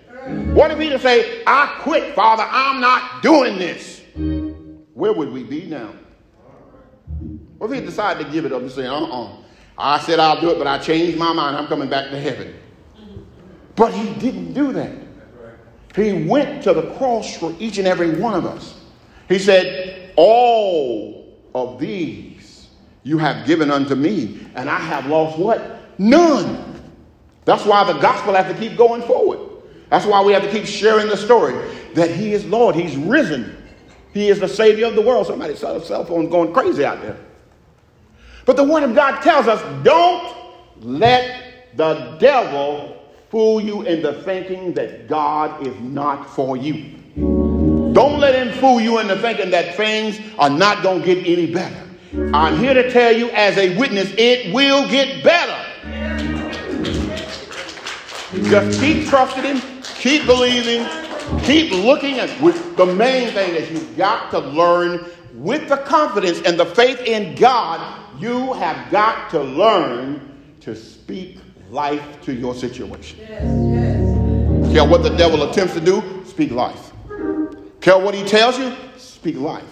What 0.53 0.69
if 0.69 0.77
he'd 0.77 0.91
have 0.91 1.01
said, 1.01 1.41
I 1.47 1.79
quit, 1.79 2.13
Father, 2.13 2.45
I'm 2.47 2.79
not 2.79 3.23
doing 3.23 3.57
this? 3.57 4.03
Where 4.93 5.13
would 5.13 5.33
we 5.33 5.41
be 5.41 5.65
now? 5.65 5.89
What 7.57 7.71
if 7.71 7.79
he 7.79 7.85
decided 7.85 8.25
to 8.25 8.31
give 8.31 8.45
it 8.45 8.51
up 8.51 8.61
and 8.61 8.71
say, 8.71 8.85
uh-uh, 8.85 9.37
I 9.77 9.99
said 9.99 10.19
I'll 10.19 10.39
do 10.39 10.51
it, 10.51 10.57
but 10.57 10.67
I 10.67 10.77
changed 10.77 11.17
my 11.17 11.33
mind. 11.33 11.55
I'm 11.55 11.67
coming 11.67 11.89
back 11.89 12.09
to 12.11 12.19
heaven. 12.19 12.53
But 13.75 13.93
he 13.93 14.13
didn't 14.15 14.53
do 14.53 14.71
that. 14.73 14.91
He 15.95 16.25
went 16.27 16.63
to 16.63 16.73
the 16.73 16.93
cross 16.95 17.37
for 17.37 17.55
each 17.59 17.77
and 17.77 17.87
every 17.87 18.19
one 18.19 18.33
of 18.33 18.45
us. 18.45 18.79
He 19.29 19.39
said, 19.39 20.13
All 20.17 21.37
of 21.53 21.79
these 21.79 22.67
you 23.03 23.17
have 23.17 23.45
given 23.45 23.71
unto 23.71 23.95
me, 23.95 24.45
and 24.55 24.69
I 24.69 24.79
have 24.79 25.05
lost 25.07 25.37
what? 25.37 25.99
None. 25.99 26.81
That's 27.45 27.63
why 27.63 27.83
the 27.91 27.99
gospel 27.99 28.33
has 28.33 28.51
to 28.51 28.59
keep 28.59 28.77
going 28.77 29.01
forward. 29.03 29.39
That's 29.89 30.05
why 30.05 30.21
we 30.21 30.33
have 30.33 30.43
to 30.43 30.51
keep 30.51 30.65
sharing 30.65 31.07
the 31.07 31.17
story 31.17 31.53
that 31.93 32.09
He 32.09 32.33
is 32.33 32.45
Lord. 32.45 32.75
He's 32.75 32.97
risen. 32.97 33.55
He 34.13 34.29
is 34.29 34.39
the 34.39 34.47
Savior 34.47 34.87
of 34.87 34.95
the 34.95 35.01
world. 35.01 35.27
Somebody's 35.27 35.59
cell 35.59 36.05
phone 36.05 36.29
going 36.29 36.53
crazy 36.53 36.83
out 36.83 37.01
there. 37.01 37.17
But 38.45 38.57
the 38.57 38.63
Word 38.63 38.83
of 38.83 38.95
God 38.95 39.21
tells 39.21 39.47
us 39.47 39.61
don't 39.83 40.35
let 40.81 41.75
the 41.75 42.17
devil 42.19 43.01
fool 43.29 43.59
you 43.59 43.81
into 43.81 44.13
thinking 44.23 44.73
that 44.73 45.07
God 45.07 45.65
is 45.65 45.75
not 45.81 46.29
for 46.29 46.55
you. 46.55 46.95
Don't 47.15 48.19
let 48.19 48.35
him 48.35 48.53
fool 48.59 48.79
you 48.79 48.99
into 48.99 49.17
thinking 49.17 49.49
that 49.51 49.75
things 49.75 50.19
are 50.37 50.49
not 50.49 50.83
going 50.83 51.01
to 51.01 51.05
get 51.05 51.25
any 51.25 51.51
better. 51.51 51.81
I'm 52.33 52.57
here 52.59 52.73
to 52.73 52.91
tell 52.91 53.15
you, 53.15 53.29
as 53.31 53.57
a 53.57 53.77
witness, 53.77 54.13
it 54.17 54.53
will 54.53 54.87
get 54.89 55.23
better. 55.23 55.61
Just 58.43 58.79
keep 58.79 59.07
trusting 59.07 59.43
him, 59.43 59.61
keep 59.81 60.25
believing, 60.25 60.85
keep 61.43 61.71
looking 61.71 62.19
at 62.19 62.29
the 62.77 62.85
main 62.85 63.31
thing 63.33 63.55
is 63.55 63.71
you've 63.71 63.97
got 63.97 64.29
to 64.31 64.39
learn 64.39 65.05
with 65.33 65.67
the 65.67 65.77
confidence 65.77 66.41
and 66.41 66.59
the 66.59 66.65
faith 66.65 66.99
in 67.01 67.35
God, 67.35 68.04
you 68.19 68.53
have 68.53 68.91
got 68.91 69.29
to 69.31 69.41
learn 69.41 70.55
to 70.61 70.75
speak 70.75 71.37
life 71.69 72.21
to 72.23 72.33
your 72.33 72.55
situation. 72.55 73.19
Yes, 73.19 73.43
yes. 73.43 74.73
Care 74.73 74.85
what 74.87 75.03
the 75.03 75.15
devil 75.15 75.49
attempts 75.49 75.73
to 75.73 75.81
do, 75.81 76.23
speak 76.25 76.51
life. 76.51 76.91
Care 77.81 77.97
what 77.97 78.15
he 78.15 78.23
tells 78.23 78.57
you, 78.57 78.75
speak 78.97 79.35
life. 79.35 79.63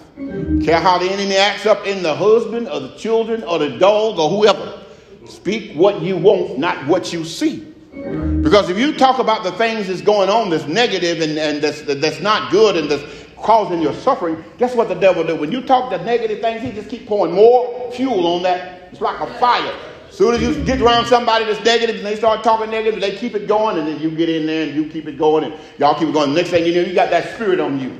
Care 0.64 0.80
how 0.80 0.98
the 0.98 1.10
enemy 1.10 1.36
acts 1.36 1.66
up 1.66 1.86
in 1.86 2.02
the 2.02 2.14
husband 2.14 2.68
or 2.68 2.80
the 2.80 2.96
children 2.96 3.42
or 3.44 3.58
the 3.58 3.78
dog 3.78 4.18
or 4.18 4.30
whoever. 4.30 4.80
Speak 5.26 5.74
what 5.74 6.00
you 6.02 6.16
want, 6.16 6.58
not 6.58 6.86
what 6.86 7.12
you 7.12 7.24
see. 7.24 7.74
Because 7.92 8.68
if 8.68 8.78
you 8.78 8.92
talk 8.96 9.18
about 9.18 9.42
the 9.42 9.52
things 9.52 9.88
that's 9.88 10.00
going 10.02 10.28
on 10.28 10.50
that's 10.50 10.66
negative 10.66 11.20
and, 11.20 11.38
and 11.38 11.62
that's, 11.62 11.82
that's 11.82 12.20
not 12.20 12.50
good 12.50 12.76
and 12.76 12.90
that's 12.90 13.23
causing 13.44 13.80
your 13.80 13.92
suffering, 13.92 14.42
guess 14.58 14.74
what 14.74 14.88
the 14.88 14.94
devil 14.94 15.22
do? 15.22 15.36
When 15.36 15.52
you 15.52 15.60
talk 15.60 15.90
the 15.90 15.98
negative 15.98 16.40
things, 16.40 16.62
he 16.62 16.72
just 16.72 16.88
keep 16.88 17.06
pouring 17.06 17.34
more 17.34 17.92
fuel 17.92 18.26
on 18.26 18.42
that. 18.42 18.88
It's 18.90 19.00
like 19.02 19.20
a 19.20 19.26
fire. 19.38 19.72
As 20.08 20.16
soon 20.16 20.34
as 20.34 20.40
you 20.40 20.64
get 20.64 20.80
around 20.80 21.06
somebody 21.06 21.44
that's 21.44 21.62
negative 21.64 21.96
and 21.96 22.06
they 22.06 22.16
start 22.16 22.42
talking 22.42 22.70
negative, 22.70 23.00
they 23.00 23.14
keep 23.16 23.34
it 23.34 23.46
going, 23.46 23.76
and 23.78 23.86
then 23.86 24.00
you 24.00 24.10
get 24.10 24.30
in 24.30 24.46
there 24.46 24.66
and 24.66 24.74
you 24.74 24.88
keep 24.88 25.06
it 25.06 25.18
going, 25.18 25.44
and 25.44 25.54
y'all 25.78 25.94
keep 25.94 26.08
it 26.08 26.14
going. 26.14 26.32
Next 26.32 26.50
thing 26.50 26.64
you 26.64 26.74
know, 26.74 26.88
you 26.88 26.94
got 26.94 27.10
that 27.10 27.34
spirit 27.34 27.60
on 27.60 27.78
you. 27.78 27.90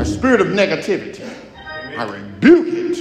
A 0.00 0.04
spirit 0.04 0.40
of 0.40 0.48
negativity. 0.48 1.28
I 1.98 2.04
rebuke 2.04 2.66
it 2.68 2.98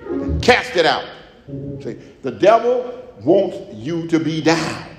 and 0.00 0.42
cast 0.42 0.74
it 0.76 0.86
out. 0.86 1.04
See, 1.46 1.96
the 2.22 2.30
devil 2.30 3.02
wants 3.22 3.56
you 3.74 4.08
to 4.08 4.18
be 4.18 4.40
down. 4.40 4.93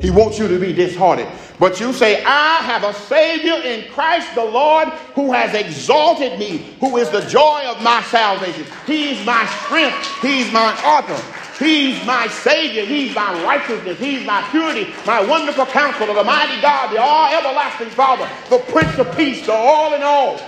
He 0.00 0.10
wants 0.10 0.38
you 0.38 0.46
to 0.48 0.58
be 0.58 0.72
disheartened. 0.72 1.30
But 1.58 1.80
you 1.80 1.92
say, 1.92 2.22
I 2.24 2.56
have 2.58 2.84
a 2.84 2.92
Savior 2.92 3.54
in 3.54 3.90
Christ 3.92 4.34
the 4.34 4.44
Lord 4.44 4.88
who 5.14 5.32
has 5.32 5.54
exalted 5.54 6.38
me, 6.38 6.58
who 6.80 6.98
is 6.98 7.08
the 7.10 7.22
joy 7.22 7.62
of 7.66 7.82
my 7.82 8.02
salvation. 8.02 8.66
He's 8.86 9.24
my 9.24 9.46
strength. 9.64 10.06
He's 10.20 10.52
my 10.52 10.72
author. 10.84 11.18
He's 11.58 12.04
my 12.04 12.28
Savior. 12.28 12.84
He's 12.84 13.14
my 13.14 13.42
righteousness. 13.42 13.98
He's 13.98 14.26
my 14.26 14.42
purity, 14.50 14.92
my 15.06 15.24
wonderful 15.24 15.64
counselor, 15.66 16.12
the 16.12 16.24
mighty 16.24 16.60
God, 16.60 16.92
the 16.92 17.00
all 17.00 17.32
everlasting 17.32 17.88
Father, 17.88 18.28
the 18.50 18.58
Prince 18.70 18.98
of 18.98 19.16
Peace, 19.16 19.46
the 19.46 19.54
all 19.54 19.94
in 19.94 20.02
all. 20.02 20.38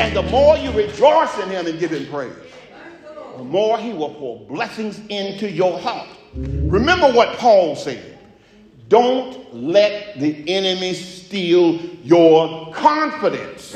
And 0.00 0.16
the 0.16 0.22
more 0.22 0.56
you 0.56 0.72
rejoice 0.72 1.38
in 1.38 1.50
Him 1.50 1.66
and 1.66 1.78
give 1.78 1.90
Him 1.90 2.06
praise, 2.06 2.32
the 3.36 3.44
more 3.44 3.78
He 3.78 3.92
will 3.92 4.14
pour 4.14 4.40
blessings 4.46 5.00
into 5.10 5.50
your 5.50 5.78
heart. 5.78 6.08
Remember 6.34 7.12
what 7.12 7.38
Paul 7.38 7.76
said. 7.76 8.18
Don't 8.88 9.54
let 9.54 10.18
the 10.18 10.48
enemy 10.48 10.94
steal 10.94 11.80
your 12.02 12.72
confidence, 12.72 13.74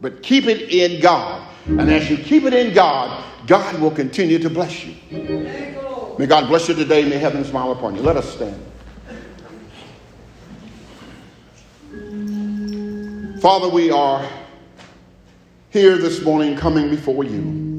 but 0.00 0.22
keep 0.22 0.46
it 0.46 0.72
in 0.72 1.00
God. 1.00 1.48
And 1.66 1.90
as 1.90 2.08
you 2.10 2.16
keep 2.16 2.44
it 2.44 2.54
in 2.54 2.74
God, 2.74 3.24
God 3.46 3.80
will 3.80 3.90
continue 3.90 4.38
to 4.38 4.50
bless 4.50 4.84
you. 4.84 4.94
May 6.18 6.26
God 6.26 6.48
bless 6.48 6.68
you 6.68 6.74
today. 6.74 7.08
May 7.08 7.18
heaven 7.18 7.44
smile 7.44 7.72
upon 7.72 7.96
you. 7.96 8.02
Let 8.02 8.16
us 8.16 8.32
stand. 8.32 8.60
Father, 13.40 13.68
we 13.68 13.90
are 13.90 14.28
here 15.70 15.98
this 15.98 16.22
morning 16.22 16.56
coming 16.56 16.90
before 16.90 17.24
you. 17.24 17.71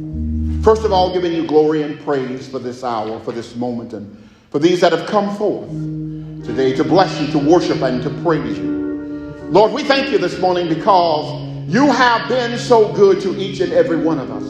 First 0.63 0.85
of 0.85 0.93
all, 0.93 1.11
giving 1.11 1.33
you 1.33 1.45
glory 1.45 1.81
and 1.81 1.99
praise 2.05 2.47
for 2.47 2.57
this 2.57 2.85
hour, 2.85 3.19
for 3.19 3.33
this 3.33 3.53
moment, 3.53 3.91
and 3.91 4.29
for 4.49 4.59
these 4.59 4.79
that 4.79 4.93
have 4.93 5.05
come 5.05 5.35
forth 5.35 5.69
today 6.45 6.73
to 6.73 6.85
bless 6.85 7.19
you, 7.19 7.27
to 7.33 7.37
worship, 7.37 7.81
and 7.81 8.01
to 8.01 8.09
praise 8.21 8.57
you. 8.57 8.71
Lord, 9.49 9.73
we 9.73 9.83
thank 9.83 10.09
you 10.09 10.17
this 10.17 10.39
morning 10.39 10.69
because 10.69 11.43
you 11.67 11.91
have 11.91 12.29
been 12.29 12.57
so 12.57 12.93
good 12.93 13.19
to 13.23 13.35
each 13.37 13.59
and 13.59 13.73
every 13.73 13.97
one 13.97 14.19
of 14.19 14.31
us. 14.31 14.43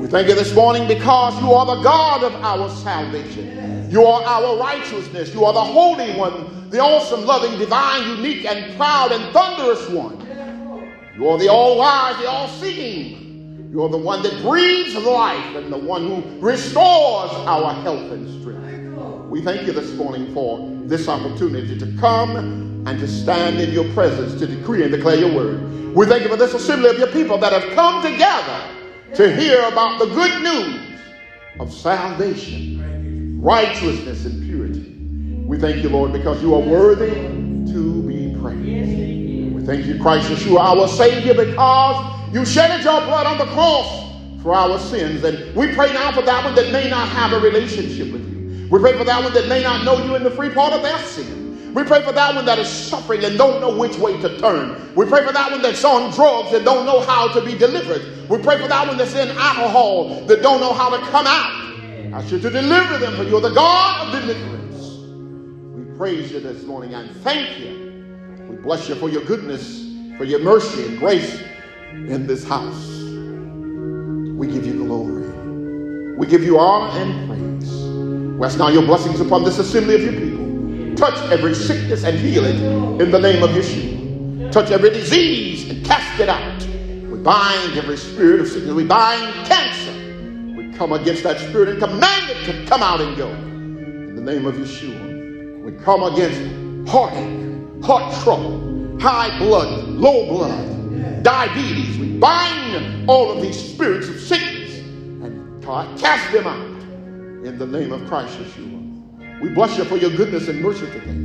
We 0.00 0.08
thank 0.08 0.26
you 0.26 0.34
this 0.34 0.52
morning 0.52 0.88
because 0.88 1.40
you 1.40 1.52
are 1.52 1.76
the 1.76 1.80
God 1.80 2.24
of 2.24 2.34
our 2.42 2.68
salvation. 2.68 3.88
You 3.88 4.04
are 4.04 4.20
our 4.24 4.58
righteousness. 4.58 5.32
You 5.32 5.44
are 5.44 5.52
the 5.52 5.62
Holy 5.62 6.16
One, 6.16 6.70
the 6.70 6.80
awesome, 6.80 7.24
loving, 7.24 7.56
divine, 7.56 8.16
unique, 8.16 8.46
and 8.46 8.76
proud, 8.76 9.12
and 9.12 9.32
thunderous 9.32 9.88
one. 9.90 10.18
You 11.14 11.28
are 11.28 11.38
the 11.38 11.48
all 11.48 11.78
wise, 11.78 12.16
the 12.18 12.28
all 12.28 12.48
seeing, 12.48 13.21
you're 13.72 13.88
the 13.88 13.96
one 13.96 14.22
that 14.22 14.42
breathes 14.42 14.94
life 14.96 15.56
and 15.56 15.72
the 15.72 15.78
one 15.78 16.06
who 16.06 16.38
restores 16.46 17.30
our 17.30 17.72
health 17.72 18.12
and 18.12 18.28
strength. 18.42 19.30
We 19.30 19.40
thank 19.40 19.66
you 19.66 19.72
this 19.72 19.94
morning 19.94 20.34
for 20.34 20.68
this 20.82 21.08
opportunity 21.08 21.78
to 21.78 21.96
come 21.98 22.36
and 22.86 23.00
to 23.00 23.08
stand 23.08 23.60
in 23.60 23.72
your 23.72 23.90
presence 23.94 24.38
to 24.40 24.46
decree 24.46 24.82
and 24.82 24.92
declare 24.92 25.16
your 25.16 25.34
word. 25.34 25.94
We 25.94 26.04
thank 26.04 26.22
you 26.22 26.28
for 26.28 26.36
this 26.36 26.52
assembly 26.52 26.90
of 26.90 26.98
your 26.98 27.10
people 27.12 27.38
that 27.38 27.54
have 27.54 27.72
come 27.74 28.02
together 28.02 28.62
to 29.14 29.34
hear 29.34 29.62
about 29.62 29.98
the 29.98 30.06
good 30.06 30.42
news 30.42 31.00
of 31.58 31.72
salvation, 31.72 33.40
righteousness, 33.40 34.26
and 34.26 34.42
purity. 34.42 35.46
We 35.46 35.58
thank 35.58 35.82
you, 35.82 35.88
Lord, 35.88 36.12
because 36.12 36.42
you 36.42 36.54
are 36.54 36.60
worthy 36.60 37.14
to 37.72 38.02
be 38.02 38.38
praised. 38.38 39.54
We 39.54 39.64
thank 39.64 39.86
you, 39.86 39.98
Christ 39.98 40.28
Yeshua, 40.30 40.60
our 40.60 40.88
Savior, 40.88 41.32
because 41.32 42.11
you 42.32 42.46
shedded 42.46 42.82
your 42.82 42.98
blood 43.02 43.26
on 43.26 43.36
the 43.36 43.52
cross 43.52 44.10
for 44.42 44.54
our 44.54 44.78
sins. 44.78 45.22
And 45.22 45.54
we 45.54 45.74
pray 45.74 45.92
now 45.92 46.12
for 46.12 46.22
that 46.22 46.44
one 46.44 46.54
that 46.54 46.72
may 46.72 46.88
not 46.88 47.06
have 47.08 47.32
a 47.34 47.38
relationship 47.38 48.10
with 48.10 48.26
you. 48.26 48.68
We 48.70 48.78
pray 48.78 48.96
for 48.96 49.04
that 49.04 49.22
one 49.22 49.34
that 49.34 49.48
may 49.48 49.62
not 49.62 49.84
know 49.84 50.02
you 50.02 50.16
in 50.16 50.24
the 50.24 50.30
free 50.30 50.48
part 50.48 50.72
of 50.72 50.82
their 50.82 50.98
sin. 51.00 51.74
We 51.74 51.84
pray 51.84 52.02
for 52.02 52.12
that 52.12 52.34
one 52.34 52.46
that 52.46 52.58
is 52.58 52.68
suffering 52.68 53.22
and 53.24 53.36
don't 53.36 53.60
know 53.60 53.76
which 53.76 53.98
way 53.98 54.18
to 54.20 54.38
turn. 54.38 54.94
We 54.94 55.04
pray 55.04 55.26
for 55.26 55.32
that 55.32 55.50
one 55.50 55.60
that's 55.60 55.84
on 55.84 56.10
drugs 56.12 56.54
and 56.54 56.64
don't 56.64 56.86
know 56.86 57.00
how 57.00 57.28
to 57.34 57.40
be 57.42 57.56
delivered. 57.56 58.28
We 58.30 58.38
pray 58.38 58.58
for 58.58 58.68
that 58.68 58.88
one 58.88 58.96
that's 58.96 59.14
in 59.14 59.28
alcohol 59.36 60.24
that 60.26 60.42
don't 60.42 60.60
know 60.60 60.72
how 60.72 60.88
to 60.88 60.98
come 61.10 61.26
out. 61.26 61.52
I 62.14 62.18
ask 62.18 62.32
you 62.32 62.38
to 62.40 62.50
deliver 62.50 62.98
them, 62.98 63.14
for 63.16 63.24
you're 63.24 63.40
the 63.40 63.54
God 63.54 64.06
of 64.06 64.20
deliverance. 64.20 64.98
We 65.76 65.96
praise 65.96 66.32
you 66.32 66.40
this 66.40 66.62
morning 66.64 66.94
and 66.94 67.14
thank 67.16 67.58
you. 67.58 68.46
We 68.48 68.56
bless 68.56 68.88
you 68.88 68.94
for 68.94 69.08
your 69.10 69.24
goodness, 69.24 69.90
for 70.18 70.24
your 70.24 70.40
mercy 70.40 70.86
and 70.86 70.98
grace 70.98 71.42
in 72.08 72.26
this 72.26 72.44
house. 72.44 72.88
We 74.36 74.46
give 74.46 74.66
you 74.66 74.84
glory. 74.84 76.16
We 76.16 76.26
give 76.26 76.42
you 76.42 76.58
honor 76.58 76.98
and 76.98 77.28
praise. 77.28 77.70
Rest 78.38 78.58
now 78.58 78.68
your 78.68 78.82
blessings 78.82 79.20
upon 79.20 79.44
this 79.44 79.58
assembly 79.58 79.94
of 79.94 80.02
your 80.02 80.12
people. 80.12 80.96
Touch 80.96 81.18
every 81.30 81.54
sickness 81.54 82.04
and 82.04 82.18
heal 82.18 82.44
it 82.44 82.56
in 83.00 83.10
the 83.10 83.18
name 83.18 83.42
of 83.42 83.50
Yeshua. 83.50 84.50
Touch 84.52 84.70
every 84.70 84.90
disease 84.90 85.70
and 85.70 85.84
cast 85.84 86.20
it 86.20 86.28
out. 86.28 86.62
We 87.10 87.18
bind 87.18 87.78
every 87.78 87.96
spirit 87.96 88.40
of 88.40 88.48
sickness. 88.48 88.72
We 88.72 88.84
bind 88.84 89.46
cancer. 89.46 89.92
We 90.56 90.72
come 90.72 90.92
against 90.92 91.22
that 91.22 91.38
spirit 91.38 91.68
and 91.68 91.78
command 91.78 92.30
it 92.30 92.44
to 92.46 92.66
come 92.66 92.82
out 92.82 93.00
and 93.00 93.16
go. 93.16 93.28
In 93.28 94.16
the 94.16 94.22
name 94.22 94.46
of 94.46 94.54
Yeshua. 94.56 95.62
We 95.62 95.72
come 95.84 96.02
against 96.02 96.90
heartache, 96.90 97.84
heart 97.84 98.12
trouble, 98.22 98.98
high 99.00 99.38
blood, 99.38 99.88
low 99.88 100.26
blood, 100.28 100.81
diabetes. 101.22 101.98
We 101.98 102.18
bind 102.18 103.08
all 103.08 103.30
of 103.32 103.42
these 103.42 103.58
spirits 103.72 104.08
of 104.08 104.18
sickness 104.20 104.78
and 104.78 105.62
cast 105.98 106.32
them 106.32 106.46
out 106.46 106.82
in 107.46 107.58
the 107.58 107.66
name 107.66 107.92
of 107.92 108.06
Christ 108.06 108.38
Yeshua. 108.38 109.40
We 109.40 109.48
bless 109.48 109.76
you 109.76 109.84
for 109.84 109.96
your 109.96 110.10
goodness 110.10 110.48
and 110.48 110.60
mercy 110.60 110.86
today. 110.86 111.16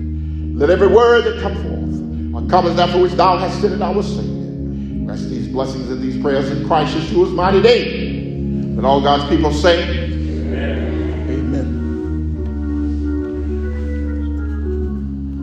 Let 0.57 0.69
every 0.69 0.87
word 0.87 1.25
that 1.25 1.41
come 1.41 1.55
forth 1.55 2.45
accomplish 2.45 2.75
that 2.75 2.89
for 2.91 2.99
which 3.01 3.13
thou 3.13 3.37
hast 3.37 3.61
sent 3.61 3.81
our 3.81 4.01
Savior. 4.01 5.05
Rest 5.05 5.29
these 5.29 5.47
blessings 5.47 5.89
and 5.89 6.01
these 6.01 6.21
prayers 6.21 6.49
in 6.49 6.65
Christ 6.67 6.95
Yeshua's 6.95 7.31
mighty 7.31 7.61
name. 7.61 8.75
Let 8.75 8.85
all 8.85 9.01
God's 9.01 9.29
people 9.29 9.51
say, 9.53 10.06